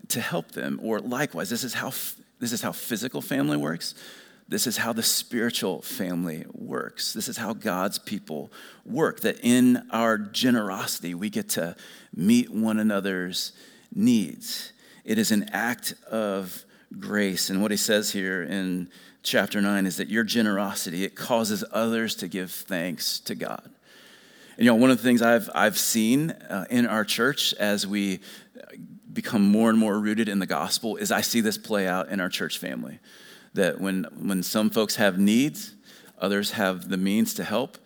[0.07, 0.79] to help them.
[0.81, 1.91] Or likewise, this is how
[2.39, 3.93] this is how physical family works.
[4.51, 7.13] This is how the spiritual family works.
[7.13, 8.51] This is how God's people
[8.85, 9.21] work.
[9.21, 11.77] That in our generosity, we get to
[12.13, 13.53] meet one another's
[13.95, 14.73] needs.
[15.05, 16.65] It is an act of
[16.99, 17.49] grace.
[17.49, 18.89] And what he says here in
[19.23, 23.63] chapter 9 is that your generosity, it causes others to give thanks to God.
[24.57, 27.87] And you know, one of the things I've, I've seen uh, in our church as
[27.87, 28.19] we
[29.13, 32.19] become more and more rooted in the gospel is I see this play out in
[32.19, 32.99] our church family
[33.53, 35.73] that when, when some folks have needs,
[36.17, 37.77] others have the means to help,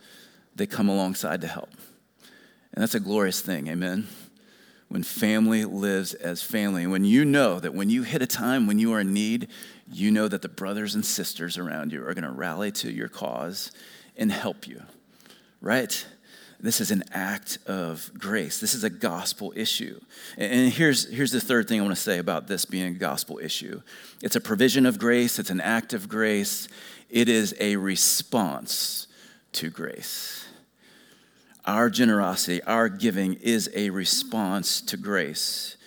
[0.56, 1.71] they come alongside to help.
[2.73, 4.08] And that's a glorious thing, amen?
[4.89, 6.84] When family lives as family.
[6.84, 9.47] And when you know that when you hit a time when you are in need,
[9.91, 13.71] you know that the brothers and sisters around you are to rally to your cause
[14.17, 14.82] and help you,
[15.62, 16.06] right?
[16.60, 18.60] This is an act of grace.
[18.60, 20.00] This is a gospel issue.
[20.38, 23.39] And here's, here's the third thing I want to say about this being a gospel
[23.41, 23.82] issue
[24.22, 26.68] it's a provision of grace, it's an act of grace,
[27.10, 29.08] it is a response
[29.54, 30.48] to grace.
[31.65, 35.78] Our generosity, our giving is a response to grace,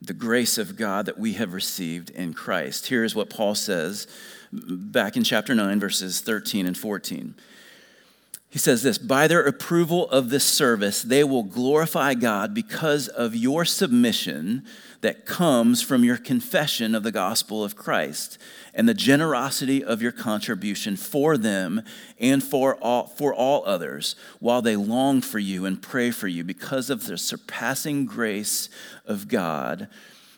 [0.00, 2.86] the grace of God that we have received in Christ.
[2.86, 4.06] Here's what Paul says
[4.52, 7.34] back in chapter 9, verses 13 and 14.
[8.56, 13.36] He says this By their approval of this service, they will glorify God because of
[13.36, 14.64] your submission
[15.02, 18.38] that comes from your confession of the gospel of Christ
[18.72, 21.82] and the generosity of your contribution for them
[22.18, 26.42] and for all, for all others while they long for you and pray for you
[26.42, 28.70] because of the surpassing grace
[29.04, 29.86] of God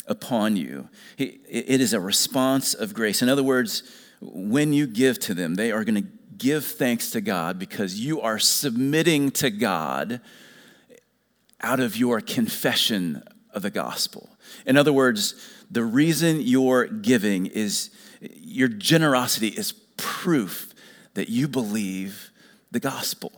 [0.08, 0.88] upon you.
[1.18, 3.22] It is a response of grace.
[3.22, 3.84] In other words,
[4.20, 8.20] when you give to them, they are going to give thanks to God because you
[8.20, 10.20] are submitting to God
[11.60, 13.22] out of your confession
[13.52, 14.30] of the gospel.
[14.64, 15.34] In other words,
[15.70, 20.72] the reason you're giving is your generosity is proof
[21.14, 22.30] that you believe
[22.70, 23.32] the gospel.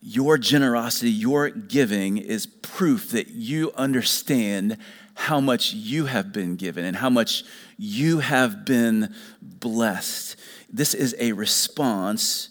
[0.00, 4.78] Your generosity, your giving is proof that you understand
[5.14, 7.44] how much you have been given and how much
[7.76, 10.36] you have been blessed.
[10.72, 12.48] This is a response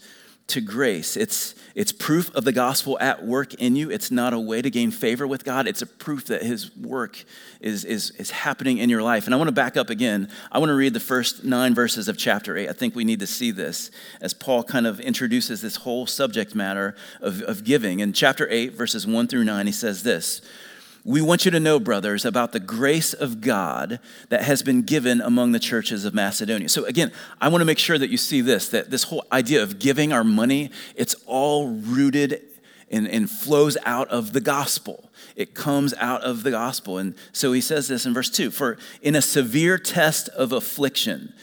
[0.51, 1.15] to grace.
[1.15, 3.89] It's, it's proof of the gospel at work in you.
[3.89, 5.65] It's not a way to gain favor with God.
[5.65, 7.23] It's a proof that his work
[7.61, 9.25] is, is, is happening in your life.
[9.25, 10.29] And I want to back up again.
[10.51, 12.69] I want to read the first nine verses of chapter 8.
[12.69, 16.53] I think we need to see this as Paul kind of introduces this whole subject
[16.53, 18.01] matter of, of giving.
[18.01, 20.41] In chapter 8, verses 1 through 9, he says this
[21.03, 23.99] we want you to know, brothers, about the grace of God
[24.29, 26.69] that has been given among the churches of Macedonia.
[26.69, 29.63] So, again, I want to make sure that you see this that this whole idea
[29.63, 32.41] of giving our money, it's all rooted
[32.91, 35.09] and, and flows out of the gospel.
[35.35, 36.97] It comes out of the gospel.
[36.97, 41.33] And so he says this in verse 2 For in a severe test of affliction,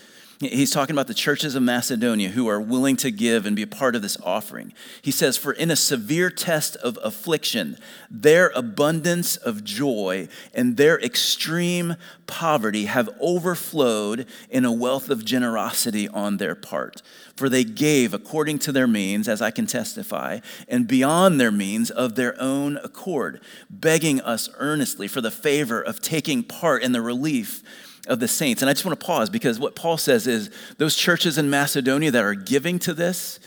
[0.40, 3.66] He's talking about the churches of Macedonia who are willing to give and be a
[3.66, 4.72] part of this offering.
[5.02, 7.76] He says, For in a severe test of affliction,
[8.08, 11.96] their abundance of joy and their extreme
[12.28, 17.02] poverty have overflowed in a wealth of generosity on their part.
[17.34, 21.90] For they gave according to their means, as I can testify, and beyond their means
[21.90, 27.02] of their own accord, begging us earnestly for the favor of taking part in the
[27.02, 27.64] relief
[28.08, 28.62] of the saints.
[28.62, 32.10] And I just want to pause because what Paul says is those churches in Macedonia
[32.10, 33.38] that are giving to this,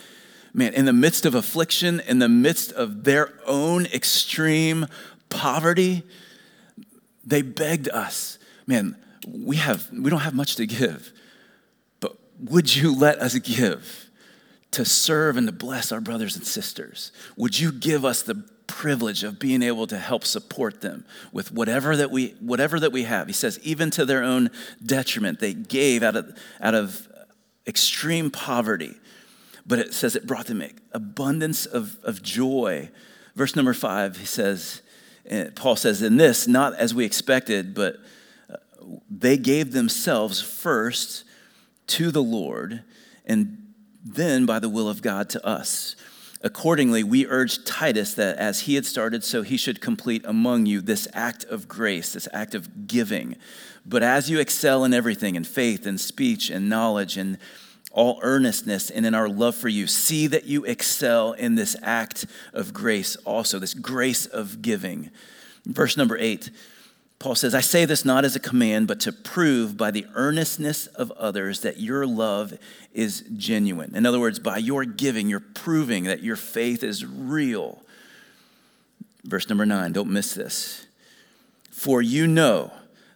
[0.53, 4.85] man, in the midst of affliction, in the midst of their own extreme
[5.29, 6.03] poverty,
[7.25, 8.95] they begged us, man,
[9.27, 11.11] we have we don't have much to give,
[11.99, 14.09] but would you let us give
[14.71, 17.11] to serve and to bless our brothers and sisters?
[17.37, 21.95] Would you give us the privilege of being able to help support them with whatever
[21.95, 23.27] that we whatever that we have.
[23.27, 24.49] He says even to their own
[24.83, 27.07] detriment they gave out of out of
[27.67, 28.95] extreme poverty.
[29.65, 32.89] But it says it brought them abundance of, of joy.
[33.35, 34.81] Verse number five, he says,
[35.27, 37.97] eh, Paul says, in this, not as we expected, but
[38.51, 38.57] uh,
[39.09, 41.23] they gave themselves first
[41.87, 42.83] to the Lord
[43.25, 45.95] and then by the will of God to us.
[46.43, 50.81] Accordingly, we urge Titus that as he had started, so he should complete among you
[50.81, 53.35] this act of grace, this act of giving.
[53.85, 57.37] But as you excel in everything, in faith and speech and knowledge and
[57.91, 62.25] all earnestness and in our love for you, see that you excel in this act
[62.53, 65.11] of grace also, this grace of giving.
[65.65, 66.49] Verse number eight
[67.21, 70.87] Paul says, I say this not as a command, but to prove by the earnestness
[70.87, 72.57] of others that your love
[72.93, 73.95] is genuine.
[73.95, 77.83] In other words, by your giving, you're proving that your faith is real.
[79.23, 80.87] Verse number nine, don't miss this.
[81.69, 82.73] For you know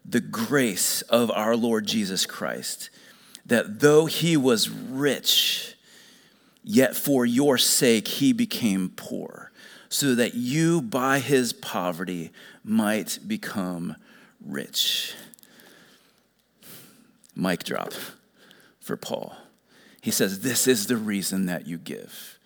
[0.08, 2.92] the grace of our Lord Jesus Christ,
[3.44, 5.74] that though he was rich,
[6.64, 9.52] yet for your sake he became poor
[9.90, 12.32] so that you by his poverty
[12.66, 13.96] might become
[14.44, 15.14] rich.
[17.36, 17.94] Mic drop
[18.80, 19.36] for Paul.
[20.02, 22.40] He says, This is the reason that you give.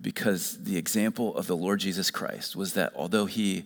[0.00, 3.64] Because the example of the Lord Jesus Christ was that although he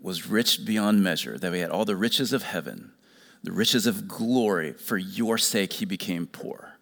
[0.00, 2.92] was rich beyond measure, that he had all the riches of heaven,
[3.42, 6.76] the riches of glory, for your sake he became poor.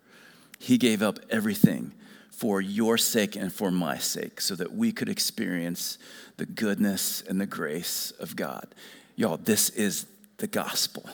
[0.59, 1.93] He gave up everything
[2.33, 5.99] for your sake and for my sake, so that we could experience
[6.39, 8.74] the goodness and the grace of God.
[9.14, 10.07] Y'all, this is
[10.39, 11.09] the gospel.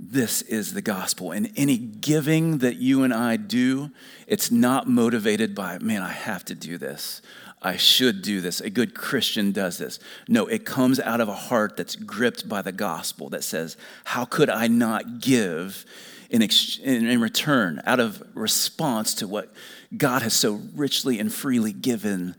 [0.00, 1.32] This is the gospel.
[1.32, 3.90] And any giving that you and I do,
[4.26, 7.22] it's not motivated by, man, I have to do this.
[7.62, 8.60] I should do this.
[8.60, 9.98] A good Christian does this.
[10.28, 14.24] No, it comes out of a heart that's gripped by the gospel that says, How
[14.24, 15.86] could I not give
[16.30, 19.52] in, ex- in return, out of response to what
[19.96, 22.34] God has so richly and freely given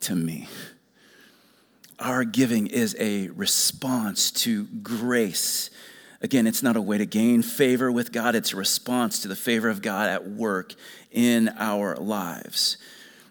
[0.00, 0.48] to me.
[1.98, 5.70] Our giving is a response to grace.
[6.20, 9.36] Again, it's not a way to gain favor with God, it's a response to the
[9.36, 10.74] favor of God at work
[11.10, 12.76] in our lives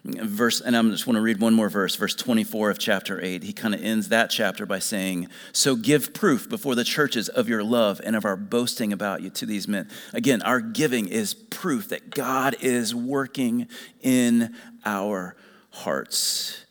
[0.04, 3.42] verse and i just want to read one more verse verse 24 of chapter 8
[3.42, 7.48] he kind of ends that chapter by saying so give proof before the churches of
[7.48, 9.88] your love and of our boasting about you to these men.
[10.12, 13.68] Again our giving is proof that god is working
[14.00, 15.36] in our
[15.70, 16.64] hearts.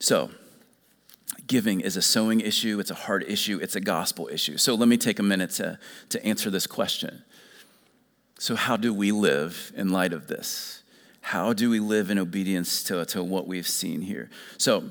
[0.00, 0.30] So
[1.46, 4.56] giving is a sowing issue it's a heart issue it's a gospel issue.
[4.56, 5.78] So let me take a minute to,
[6.10, 7.22] to answer this question.
[8.38, 10.81] So how do we live in light of this
[11.22, 14.28] how do we live in obedience to, to what we've seen here?
[14.58, 14.84] So,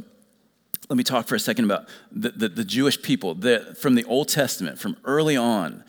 [0.89, 3.35] let me talk for a second about the, the, the Jewish people.
[3.35, 5.85] The, from the Old Testament, from early on,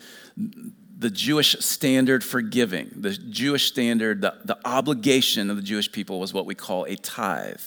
[0.97, 6.19] the Jewish standard for giving, the Jewish standard, the, the obligation of the Jewish people
[6.19, 7.59] was what we call a tithe,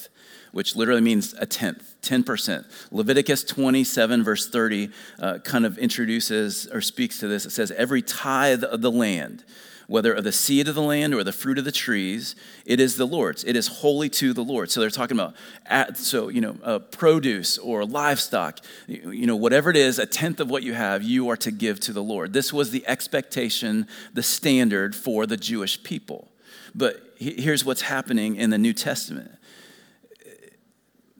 [0.52, 2.64] which literally means a tenth, 10%.
[2.90, 7.44] Leviticus 27, verse 30, uh, kind of introduces or speaks to this.
[7.44, 9.44] It says, Every tithe of the land
[9.86, 12.34] whether of the seed of the land or the fruit of the trees,
[12.64, 13.44] it is the Lord's.
[13.44, 14.70] It is holy to the Lord.
[14.70, 19.76] So they're talking about, so, you know, uh, produce or livestock, you know, whatever it
[19.76, 22.32] is, a tenth of what you have, you are to give to the Lord.
[22.32, 26.28] This was the expectation, the standard for the Jewish people.
[26.74, 29.32] But here's what's happening in the New Testament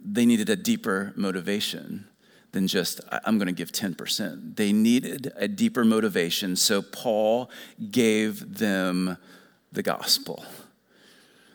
[0.08, 2.06] they needed a deeper motivation
[2.56, 4.56] than just, I'm going to give 10%.
[4.56, 7.50] They needed a deeper motivation, so Paul
[7.90, 9.18] gave them
[9.70, 10.42] the gospel.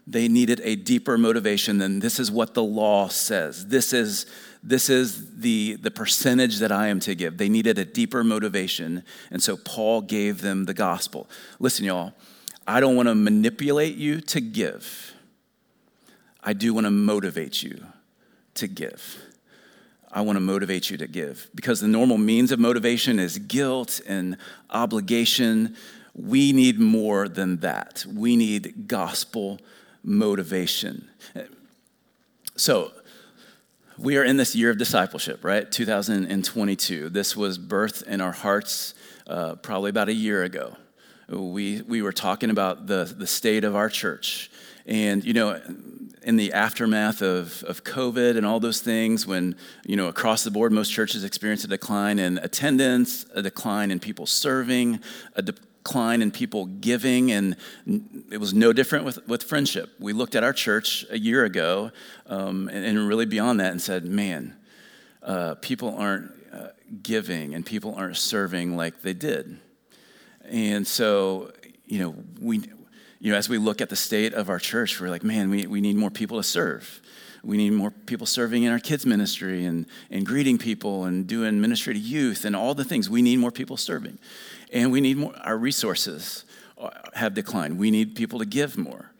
[0.05, 3.65] They needed a deeper motivation than this is what the law says.
[3.65, 4.27] This is,
[4.61, 7.39] this is the, the percentage that I am to give.
[7.39, 11.27] They needed a deeper motivation, and so Paul gave them the gospel.
[11.57, 12.13] Listen, y'all,
[12.67, 15.13] I don't want to manipulate you to give,
[16.43, 17.87] I do want to motivate you
[18.53, 19.30] to give.
[20.11, 21.49] I want to motivate you to give.
[21.55, 24.37] Because the normal means of motivation is guilt and
[24.69, 25.75] obligation.
[26.13, 28.05] We need more than that.
[28.07, 29.59] We need gospel
[30.03, 31.07] motivation.
[32.55, 32.91] So,
[33.97, 35.71] we are in this year of discipleship, right?
[35.71, 37.09] 2022.
[37.09, 38.95] This was birthed in our hearts
[39.27, 40.75] uh, probably about a year ago.
[41.29, 44.49] We, we were talking about the, the state of our church.
[44.85, 45.61] And, you know,
[46.23, 49.55] in the aftermath of, of COVID and all those things, when,
[49.85, 53.99] you know, across the board, most churches experienced a decline in attendance, a decline in
[53.99, 54.99] people serving,
[55.35, 57.55] a decline in people giving, and
[58.31, 59.89] it was no different with, with friendship.
[59.99, 61.91] We looked at our church a year ago
[62.27, 64.55] um, and, and, really beyond that and said, man,
[65.23, 66.67] uh, people aren't uh,
[67.01, 69.59] giving and people aren't serving like they did.
[70.45, 71.51] And so,
[71.85, 72.61] you know, we,
[73.21, 75.67] you know, as we look at the state of our church, we're like, man, we,
[75.67, 77.01] we need more people to serve.
[77.43, 81.61] We need more people serving in our kids' ministry and, and greeting people and doing
[81.61, 83.11] ministry to youth and all the things.
[83.11, 84.17] We need more people serving.
[84.73, 86.45] And we need more, our resources
[87.13, 87.77] have declined.
[87.77, 89.11] We need people to give more.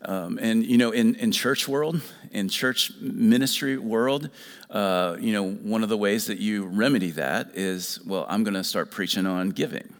[0.00, 2.00] Um, and, you know, in, in church world,
[2.30, 4.30] in church ministry world,
[4.70, 8.54] uh, you know, one of the ways that you remedy that is, well, I'm going
[8.54, 9.92] to start preaching on giving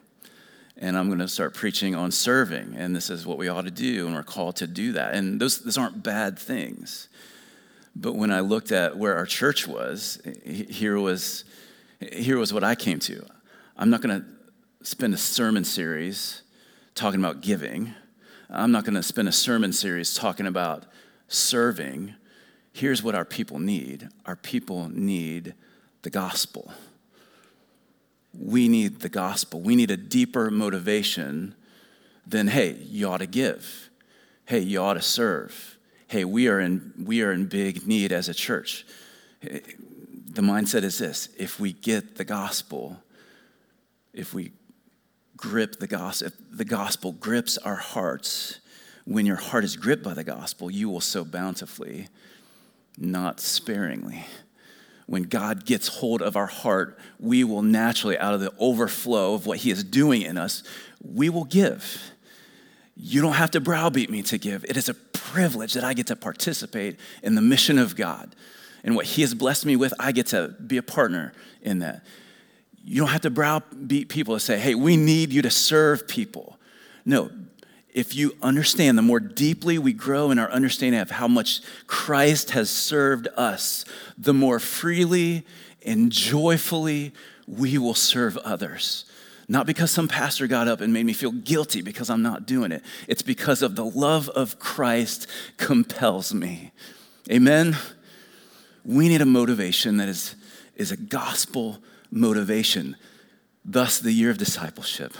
[0.82, 3.70] and I'm going to start preaching on serving, and this is what we ought to
[3.70, 5.14] do, and we're called to do that.
[5.14, 7.08] And those, those aren't bad things.
[7.94, 11.44] But when I looked at where our church was, here was,
[12.12, 13.24] here was what I came to.
[13.76, 14.26] I'm not going to
[14.84, 16.42] spend a sermon series
[16.96, 17.94] talking about giving.
[18.50, 20.86] I'm not going to spend a sermon series talking about
[21.28, 22.16] serving.
[22.72, 25.54] Here's what our people need our people need
[26.02, 26.72] the gospel
[28.38, 29.60] we need the gospel.
[29.60, 31.54] We need a deeper motivation
[32.26, 33.90] than, hey, you ought to give.
[34.46, 35.78] Hey, you ought to serve.
[36.08, 38.84] Hey, we are in, we are in big need as a church.
[39.40, 43.02] The mindset is this if we get the gospel,
[44.12, 44.52] if we
[45.36, 48.60] grip the gospel, if the gospel grips our hearts,
[49.04, 52.08] when your heart is gripped by the gospel, you will sow bountifully,
[52.96, 54.24] not sparingly
[55.06, 59.46] when God gets hold of our heart, we will naturally, out of the overflow of
[59.46, 60.62] what He is doing in us,
[61.02, 62.00] we will give.
[62.96, 64.64] You don't have to browbeat me to give.
[64.64, 68.34] It is a privilege that I get to participate in the mission of God.
[68.84, 71.32] And what He has blessed me with, I get to be a partner
[71.62, 72.04] in that.
[72.84, 76.58] You don't have to browbeat people to say, hey, we need you to serve people.
[77.04, 77.30] No,
[77.92, 82.52] if you understand, the more deeply we grow in our understanding of how much Christ
[82.52, 83.84] has served us,
[84.16, 85.44] the more freely
[85.84, 87.12] and joyfully
[87.46, 89.04] we will serve others.
[89.46, 92.72] Not because some pastor got up and made me feel guilty because I'm not doing
[92.72, 92.82] it.
[93.08, 95.26] It's because of the love of Christ
[95.58, 96.70] compels me.
[97.30, 97.76] Amen?
[98.84, 100.34] We need a motivation that is,
[100.76, 101.78] is a gospel
[102.10, 102.96] motivation.
[103.64, 105.12] Thus, the year of discipleship.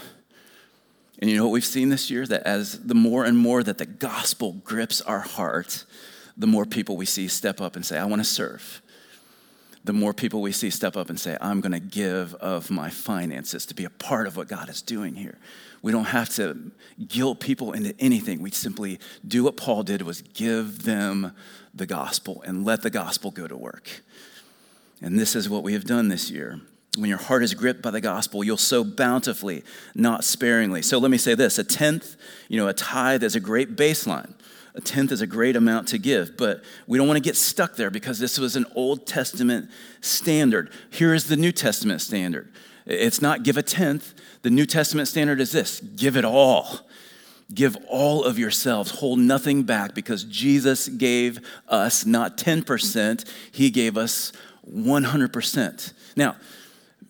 [1.23, 2.25] And you know what we've seen this year?
[2.25, 5.85] That as the more and more that the gospel grips our heart,
[6.35, 8.81] the more people we see step up and say, I want to serve.
[9.85, 12.89] The more people we see step up and say, I'm going to give of my
[12.89, 15.37] finances to be a part of what God is doing here.
[15.81, 16.71] We don't have to
[17.07, 18.41] guilt people into anything.
[18.41, 21.31] We simply do what Paul did was give them
[21.73, 24.01] the gospel and let the gospel go to work.
[25.01, 26.59] And this is what we have done this year.
[26.97, 29.63] When your heart is gripped by the gospel, you'll sow bountifully,
[29.95, 30.83] not sparingly.
[30.83, 32.15] So let me say this a tenth,
[32.49, 34.33] you know, a tithe is a great baseline.
[34.75, 37.75] A tenth is a great amount to give, but we don't want to get stuck
[37.75, 39.69] there because this was an Old Testament
[40.01, 40.71] standard.
[40.89, 42.51] Here is the New Testament standard.
[42.85, 44.13] It's not give a tenth.
[44.41, 46.79] The New Testament standard is this give it all.
[47.53, 53.95] Give all of yourselves, hold nothing back because Jesus gave us not 10%, He gave
[53.95, 54.31] us
[54.71, 55.93] 100%.
[56.15, 56.35] Now,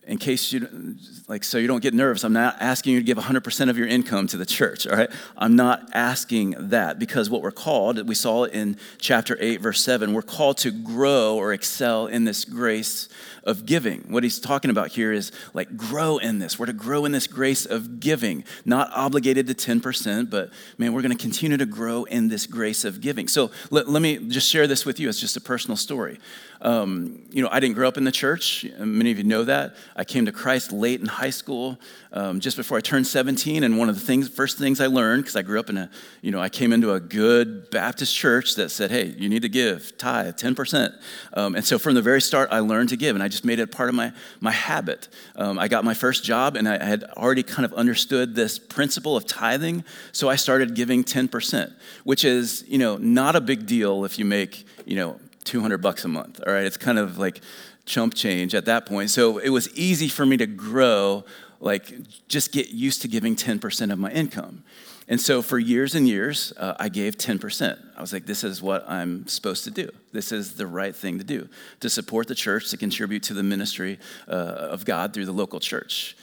[0.08, 0.96] in case you
[1.28, 3.88] like so you don't get nervous i'm not asking you to give 100% of your
[3.88, 5.10] income to the church all right?
[5.38, 9.84] I'm not asking that because what we're called we saw it in chapter 8 verse
[9.84, 13.10] 7 we're called to grow or excel in this grace
[13.44, 14.06] of giving.
[14.08, 16.58] What he's talking about here is like grow in this.
[16.58, 21.02] We're to grow in this grace of giving not obligated to 10% but man we're
[21.02, 23.28] going to continue to grow in this grace of giving.
[23.28, 26.20] So let, let me just share this with you as just a personal story
[26.64, 28.66] um, you know, I didn't grow up in the church.
[28.80, 29.76] Many of you know that.
[29.98, 31.78] I came to Christ late in high school,
[32.14, 33.64] um, just before I turned 17.
[33.64, 35.92] And one of the things, first things I learned, because I grew up in a,
[36.22, 39.50] you know, I came into a good Baptist church that said, hey, you need to
[39.50, 40.98] give tithe, 10%.
[41.34, 43.60] Um, and so from the very start, I learned to give, and I just made
[43.60, 45.10] it part of my, my habit.
[45.36, 49.18] Um, I got my first job, and I had already kind of understood this principle
[49.18, 49.84] of tithing.
[50.14, 51.74] So I started giving 10%,
[52.06, 56.06] which is, you know, not a big deal if you make, you know, 200 bucks
[56.06, 56.42] a month.
[56.46, 57.42] All right, it's kind of like
[57.86, 59.10] chump change at that point.
[59.10, 61.26] So it was easy for me to grow,
[61.60, 61.94] like
[62.28, 64.64] just get used to giving 10% of my income.
[65.08, 67.78] And so for years and years, uh, I gave 10%.
[67.98, 69.90] I was like, this is what I'm supposed to do.
[70.14, 71.50] This is the right thing to do
[71.82, 75.60] to support the church, to contribute to the ministry uh, of God through the local
[75.60, 76.16] church.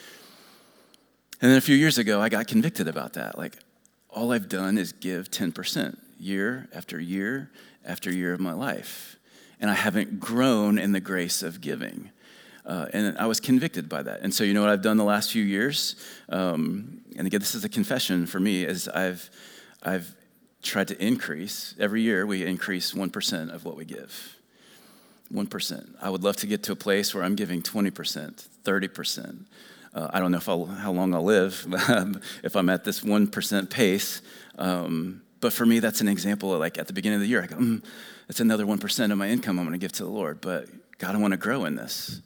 [1.42, 3.36] And then a few years ago, I got convicted about that.
[3.36, 3.58] Like,
[4.08, 7.50] all I've done is give 10% year after year
[7.84, 9.16] after year of my life.
[9.60, 12.10] And I haven't grown in the grace of giving.
[12.64, 14.20] Uh, and I was convicted by that.
[14.20, 15.96] And so, you know what I've done the last few years?
[16.28, 19.30] Um, and again, this is a confession for me, is I've,
[19.82, 20.14] I've
[20.62, 21.74] tried to increase.
[21.78, 24.36] Every year, we increase 1% of what we give.
[25.32, 25.94] 1%.
[26.00, 29.44] I would love to get to a place where I'm giving 20%, 30%.
[29.92, 31.66] Uh, I don't know if I'll, how long I'll live
[32.42, 34.22] if I'm at this 1% pace.
[34.58, 37.42] Um, but for me, that's an example of like at the beginning of the year,
[37.42, 37.82] I go, mm,
[38.26, 40.40] that's another 1% of my income I'm going to give to the Lord.
[40.40, 40.68] But
[40.98, 42.20] God, I want to grow in this.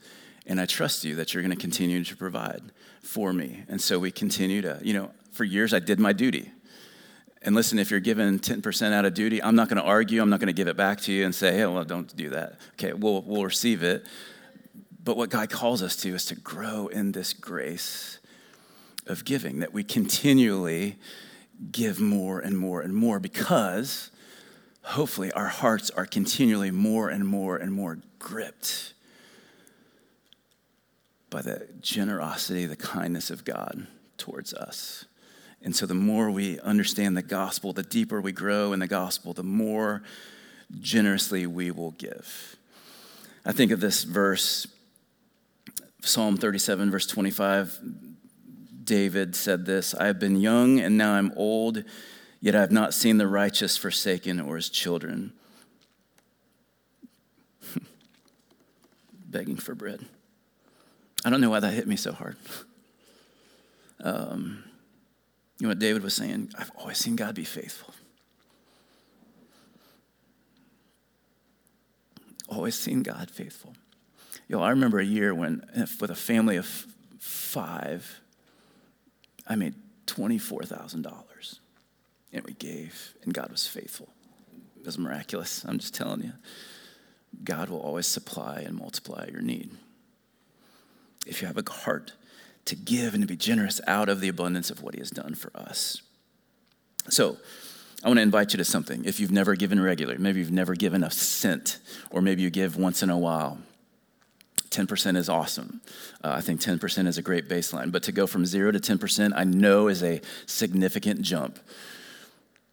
[0.47, 2.61] And I trust you that you're going to continue to provide
[3.03, 3.62] for me.
[3.69, 6.51] And so we continue to, you know, for years I did my duty.
[7.41, 10.21] And listen, if you're given 10% out of duty, I'm not going to argue.
[10.21, 12.31] I'm not going to give it back to you and say, hey, well, don't do
[12.31, 12.59] that.
[12.73, 14.07] Okay, we'll, we'll receive it.
[15.03, 18.19] But what God calls us to is to grow in this grace
[19.07, 20.97] of giving, that we continually
[21.71, 24.11] give more and more and more because
[24.83, 28.93] hopefully our hearts are continually more and more and more gripped
[31.31, 33.87] by the generosity, the kindness of God
[34.19, 35.07] towards us.
[35.62, 39.33] And so the more we understand the gospel, the deeper we grow in the gospel,
[39.33, 40.03] the more
[40.81, 42.57] generously we will give.
[43.47, 44.67] I think of this verse,
[46.03, 47.81] Psalm 37, verse 25
[48.85, 51.85] David said this I have been young and now I'm old,
[52.41, 55.32] yet I have not seen the righteous forsaken or his children
[59.26, 60.05] begging for bread.
[61.24, 62.37] I don't know why that hit me so hard.
[64.03, 64.64] Um,
[65.59, 66.51] you know what David was saying?
[66.59, 67.95] I've always seen God be faithful.
[72.49, 73.74] Always seen God faithful.
[74.49, 75.64] Yo, I remember a year when,
[76.01, 76.87] with a family of
[77.18, 78.20] five,
[79.47, 79.74] I made
[80.07, 81.59] $24,000.
[82.32, 84.09] And we gave, and God was faithful.
[84.78, 85.64] It was miraculous.
[85.64, 86.32] I'm just telling you.
[87.42, 89.70] God will always supply and multiply your need.
[91.26, 92.12] If you have a heart
[92.66, 95.34] to give and to be generous out of the abundance of what He has done
[95.34, 96.03] for us.
[97.09, 97.36] So,
[98.03, 99.05] I want to invite you to something.
[99.07, 101.78] If you've never given regularly, maybe you've never given a cent,
[102.11, 103.59] or maybe you give once in a while,
[104.75, 105.81] 10% is awesome.
[106.22, 107.93] Uh, I think 10% is a great baseline.
[107.93, 111.59] But to go from zero to 10%, I know is a significant jump.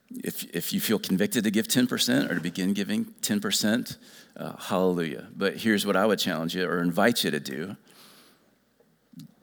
[0.10, 3.98] If, if you feel convicted to give 10% or to begin giving 10%,
[4.36, 5.28] uh, hallelujah.
[5.36, 7.78] But here's what I would challenge you or invite you to do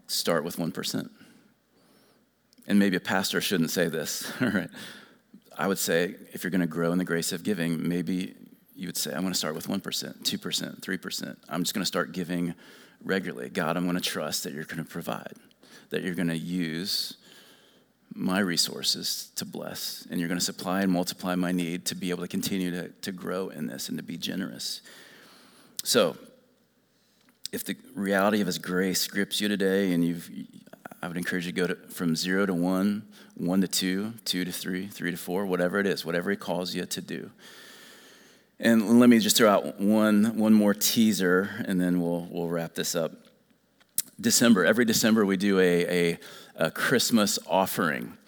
[0.09, 1.11] start with 1%.
[2.67, 4.71] And maybe a pastor shouldn't say this, all right?
[5.57, 8.35] I would say if you're going to grow in the grace of giving, maybe
[8.79, 11.37] you would say, I'm going to start with 1%, 2%, 3%.
[11.49, 12.55] I'm just going to start giving
[13.05, 13.49] regularly.
[13.49, 15.35] God, I'm going to trust that you're going to provide,
[15.91, 17.17] that you're going to use
[18.15, 22.11] my resources to bless, and you're going to supply and multiply my need to be
[22.11, 24.81] able to continue to, to grow in this and to be generous.
[25.83, 26.17] So,
[27.51, 30.31] if the reality of His grace grips you today, and you've,
[31.03, 34.45] I would encourage you to go to, from zero to one, one to two, two
[34.45, 37.31] to three, three to four, whatever it is, whatever He calls you to do.
[38.61, 42.75] And let me just throw out one, one more teaser, and then we'll, we'll wrap
[42.75, 43.13] this up.
[44.21, 46.19] December, every December, we do a, a,
[46.57, 48.19] a Christmas offering.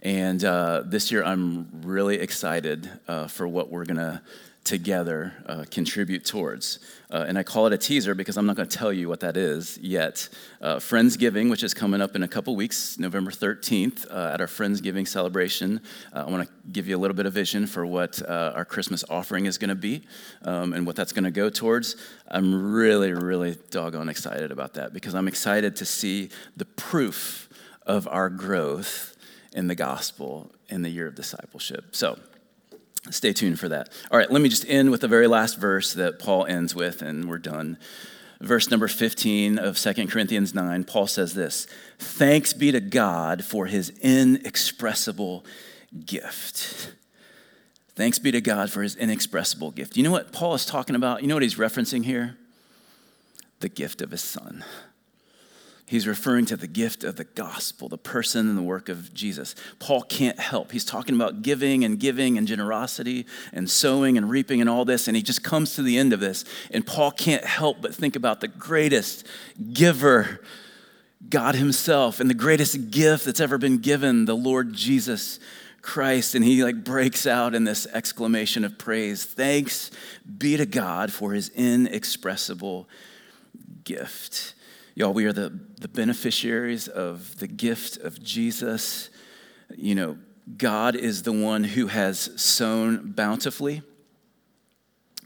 [0.00, 4.22] And uh, this year, I'm really excited uh, for what we're going to
[4.70, 6.78] together uh, contribute towards.
[7.10, 9.18] Uh, and I call it a teaser because I'm not going to tell you what
[9.18, 10.28] that is yet.
[10.60, 14.46] Uh, Friendsgiving, which is coming up in a couple weeks, November 13th, uh, at our
[14.46, 15.80] Friendsgiving celebration.
[16.14, 18.64] Uh, I want to give you a little bit of vision for what uh, our
[18.64, 20.02] Christmas offering is going to be
[20.42, 21.96] um, and what that's going to go towards.
[22.28, 27.48] I'm really, really doggone excited about that because I'm excited to see the proof
[27.86, 29.16] of our growth
[29.52, 31.96] in the gospel in the year of discipleship.
[31.96, 32.20] So,
[33.08, 33.88] Stay tuned for that.
[34.10, 37.00] All right, let me just end with the very last verse that Paul ends with,
[37.00, 37.78] and we're done.
[38.40, 41.66] Verse number 15 of 2 Corinthians 9, Paul says this
[41.98, 45.44] Thanks be to God for his inexpressible
[46.04, 46.92] gift.
[47.94, 49.96] Thanks be to God for his inexpressible gift.
[49.96, 51.22] You know what Paul is talking about?
[51.22, 52.36] You know what he's referencing here?
[53.60, 54.64] The gift of his son.
[55.90, 59.56] He's referring to the gift of the gospel, the person and the work of Jesus.
[59.80, 60.70] Paul can't help.
[60.70, 65.08] He's talking about giving and giving and generosity and sowing and reaping and all this,
[65.08, 66.44] and he just comes to the end of this.
[66.70, 69.26] And Paul can't help but think about the greatest
[69.72, 70.40] giver,
[71.28, 75.40] God Himself, and the greatest gift that's ever been given, the Lord Jesus
[75.82, 76.36] Christ.
[76.36, 79.90] And he like breaks out in this exclamation of praise Thanks
[80.38, 82.88] be to God for His inexpressible
[83.82, 84.54] gift.
[84.94, 89.10] Y'all, we are the, the beneficiaries of the gift of Jesus.
[89.76, 90.18] You know,
[90.56, 93.82] God is the one who has sown bountifully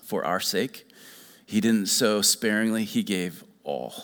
[0.03, 0.87] for our sake.
[1.47, 3.95] He didn't sow sparingly, He gave all.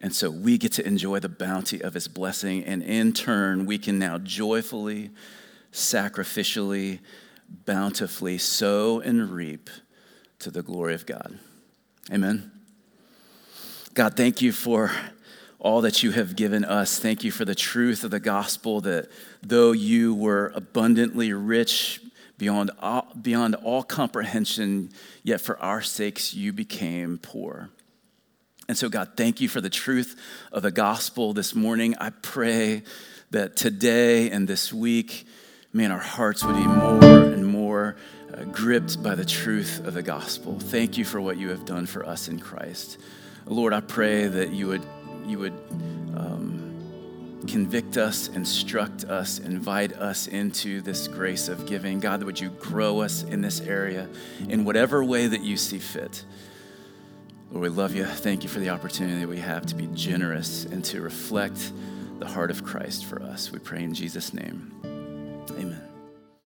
[0.00, 3.78] And so we get to enjoy the bounty of His blessing, and in turn, we
[3.78, 5.10] can now joyfully,
[5.72, 7.00] sacrificially,
[7.48, 9.70] bountifully sow and reap
[10.40, 11.38] to the glory of God.
[12.12, 12.57] Amen.
[13.98, 14.92] God, thank you for
[15.58, 17.00] all that you have given us.
[17.00, 19.08] Thank you for the truth of the gospel that
[19.42, 22.00] though you were abundantly rich
[22.38, 24.90] beyond all, beyond all comprehension,
[25.24, 27.70] yet for our sakes you became poor.
[28.68, 30.14] And so, God, thank you for the truth
[30.52, 31.96] of the gospel this morning.
[32.00, 32.84] I pray
[33.32, 35.26] that today and this week,
[35.72, 37.96] man, our hearts would be more and more
[38.32, 40.60] uh, gripped by the truth of the gospel.
[40.60, 42.98] Thank you for what you have done for us in Christ.
[43.48, 44.82] Lord, I pray that you would,
[45.26, 45.54] you would
[46.14, 51.98] um, convict us, instruct us, invite us into this grace of giving.
[51.98, 54.08] God, would you grow us in this area
[54.48, 56.24] in whatever way that you see fit?
[57.50, 58.04] Lord, we love you.
[58.04, 61.72] Thank you for the opportunity that we have to be generous and to reflect
[62.18, 63.50] the heart of Christ for us.
[63.50, 64.74] We pray in Jesus' name.
[65.52, 65.97] Amen.